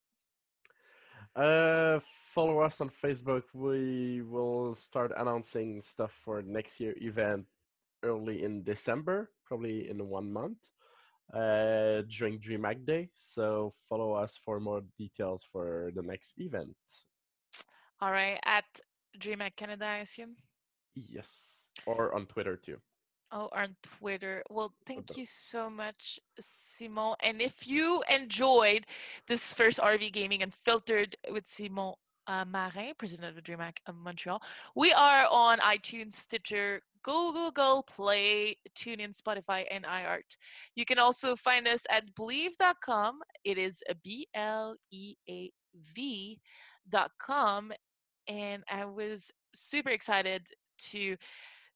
Uh, 1.36 2.00
follow 2.34 2.58
us 2.60 2.80
on 2.80 2.90
Facebook. 2.90 3.44
We 3.54 4.20
will 4.22 4.74
start 4.74 5.12
announcing 5.16 5.80
stuff 5.80 6.12
for 6.24 6.42
next 6.42 6.80
year 6.80 6.94
event 7.00 7.46
early 8.02 8.42
in 8.42 8.62
December, 8.62 9.30
probably 9.44 9.88
in 9.88 10.08
one 10.08 10.32
month, 10.32 10.58
uh, 11.34 12.02
during 12.08 12.38
DreamHack 12.38 12.86
Day. 12.86 13.08
So 13.14 13.72
follow 13.88 14.12
us 14.14 14.38
for 14.44 14.60
more 14.60 14.82
details 14.98 15.44
for 15.50 15.90
the 15.94 16.02
next 16.02 16.34
event. 16.38 16.74
All 18.00 18.10
right, 18.10 18.38
at 18.44 18.64
DreamHack 19.18 19.56
Canada, 19.56 19.84
I 19.84 19.98
assume. 19.98 20.36
Yes, 20.94 21.68
or 21.86 22.14
on 22.14 22.26
Twitter 22.26 22.56
too. 22.56 22.78
Oh, 23.32 23.48
on 23.52 23.76
Twitter. 23.82 24.42
Well, 24.50 24.74
thank 24.86 25.16
you 25.16 25.24
so 25.24 25.70
much, 25.70 26.18
Simon. 26.40 27.14
And 27.22 27.40
if 27.40 27.64
you 27.64 28.02
enjoyed 28.10 28.86
this 29.28 29.54
first 29.54 29.78
RV 29.78 30.12
Gaming 30.12 30.42
Unfiltered 30.42 31.14
with 31.30 31.48
Simon 31.48 31.92
uh, 32.26 32.44
Marin, 32.44 32.94
president 32.98 33.38
of 33.38 33.44
DreamHack 33.44 33.78
of 33.86 33.94
Montreal, 33.94 34.42
we 34.74 34.92
are 34.92 35.28
on 35.30 35.58
iTunes, 35.58 36.14
Stitcher, 36.14 36.82
Google, 37.02 37.82
Play, 37.82 38.56
TuneIn, 38.76 39.16
Spotify, 39.16 39.64
and 39.70 39.84
iHeart. 39.84 40.36
You 40.74 40.84
can 40.84 40.98
also 40.98 41.36
find 41.36 41.66
us 41.66 41.82
at 41.90 42.14
bleav.com. 42.14 43.20
It 43.44 43.58
is 43.58 43.82
B 44.02 44.28
L 44.34 44.76
E 44.90 45.14
A 45.28 45.50
V.com. 45.94 47.72
And 48.28 48.62
I 48.70 48.84
was 48.84 49.30
super 49.54 49.90
excited 49.90 50.46
to 50.90 51.16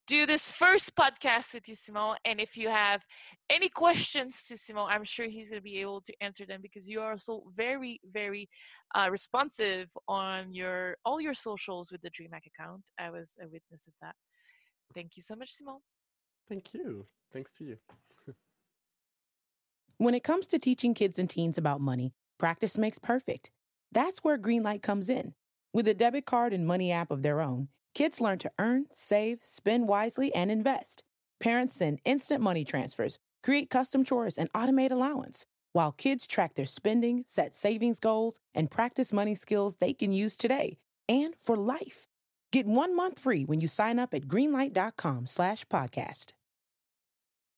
do 0.07 0.27
this 0.27 0.53
first 0.53 0.95
podcast 0.95 1.55
with 1.55 1.67
you, 1.67 1.75
Simon. 1.75 2.17
And 2.25 2.39
if 2.39 2.57
you 2.57 2.69
have 2.69 3.03
any 3.49 3.69
questions 3.69 4.43
to 4.49 4.57
Simon, 4.57 4.87
I'm 4.89 5.05
sure 5.05 5.27
he's 5.27 5.49
going 5.49 5.61
to 5.61 5.65
be 5.65 5.79
able 5.79 6.03
to 6.03 6.13
answer 6.21 6.45
them 6.45 6.61
because 6.61 6.89
you 6.89 7.01
are 7.01 7.13
also 7.13 7.43
very, 7.53 8.01
very 8.13 8.49
uh, 8.95 9.09
responsive 9.11 9.89
on 10.07 10.53
your 10.53 10.97
all 11.05 11.21
your 11.21 11.35
socials 11.35 11.91
with 11.91 12.03
the 12.03 12.11
DreamHack 12.11 12.47
account. 12.47 12.83
I 12.99 13.11
was 13.11 13.39
a 13.43 13.45
witness 13.45 13.87
of 13.87 13.95
that. 14.03 14.15
Thank 14.95 15.17
you 15.17 15.23
so 15.23 15.35
much, 15.35 15.53
Simon. 15.53 15.79
Thank 16.49 16.73
you. 16.73 17.07
Thanks 17.33 17.53
to 17.55 17.65
you. 17.65 17.77
when 19.99 20.15
it 20.15 20.23
comes 20.23 20.47
to 20.49 20.59
teaching 20.59 20.95
kids 20.95 21.19
and 21.19 21.29
teens 21.29 21.59
about 21.59 21.81
money, 21.81 22.15
practice 22.39 22.79
makes 22.79 22.99
perfect. 22.99 23.51
That's 23.91 24.21
where 24.21 24.39
Greenlight 24.39 24.83
comes 24.83 25.09
in. 25.09 25.35
With 25.73 25.89
a 25.89 25.95
debit 25.95 26.27
card 26.27 26.53
and 26.53 26.67
money 26.67 26.93
app 26.93 27.11
of 27.11 27.23
their 27.23 27.41
own, 27.41 27.69
kids 27.95 28.21
learn 28.21 28.39
to 28.39 28.53
earn, 28.59 28.87
save, 28.93 29.41
spend 29.43 29.89
wisely, 29.89 30.33
and 30.35 30.51
invest. 30.51 31.03
Parents 31.41 31.75
send 31.75 32.01
instant 32.05 32.41
money 32.41 32.65
transfers, 32.65 33.19
create 33.43 33.71
custom 33.71 34.05
chores, 34.05 34.39
and 34.39 34.53
automate 34.53 34.93
allowance, 34.93 35.45
while 35.73 35.93
kids 35.93 36.27
track 36.27 36.55
their 36.55 36.67
spending, 36.67 37.25
set 37.27 37.57
savings 37.57 37.99
goals, 37.99 38.39
and 38.55 38.71
practice 38.71 39.13
money 39.13 39.35
skills 39.35 39.77
they 39.77 39.93
can 39.93 40.13
use 40.13 40.37
today 40.37 40.79
and 41.09 41.35
for 41.43 41.57
life. 41.57 42.07
Get 42.55 42.69
one 42.69 42.95
month 42.95 43.19
free 43.19 43.45
when 43.45 43.61
you 43.61 43.67
sign 43.67 43.99
up 43.99 44.15
at 44.15 44.29
greenlight.com 44.29 45.27
slash 45.27 45.65
podcast. 45.65 46.27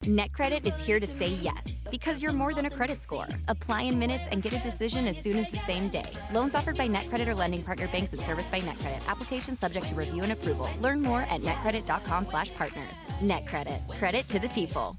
NetCredit 0.02 0.64
is 0.64 0.78
here 0.78 0.98
to 0.98 1.06
say 1.06 1.28
yes 1.42 1.64
because 1.90 2.22
you're 2.22 2.32
more 2.32 2.54
than 2.54 2.64
a 2.64 2.70
credit 2.70 3.02
score. 3.02 3.28
Apply 3.48 3.82
in 3.82 3.98
minutes 3.98 4.24
and 4.32 4.42
get 4.42 4.54
a 4.54 4.58
decision 4.58 5.06
as 5.06 5.18
soon 5.18 5.36
as 5.36 5.50
the 5.50 5.58
same 5.66 5.90
day. 5.90 6.10
Loans 6.32 6.54
offered 6.54 6.78
by 6.78 6.88
NetCredit 6.88 7.26
or 7.26 7.34
lending 7.34 7.62
partner 7.62 7.88
banks 7.88 8.14
and 8.14 8.22
serviced 8.22 8.50
by 8.50 8.60
NetCredit. 8.60 9.06
Application 9.06 9.58
subject 9.58 9.88
to 9.88 9.94
review 9.94 10.22
and 10.22 10.32
approval. 10.32 10.70
Learn 10.80 11.02
more 11.02 11.26
at 11.28 11.42
netcredit.com 11.42 12.24
slash 12.24 12.54
partners. 12.54 12.96
NetCredit. 13.20 13.98
Credit 13.98 14.26
to 14.28 14.38
the 14.38 14.48
people. 14.48 14.96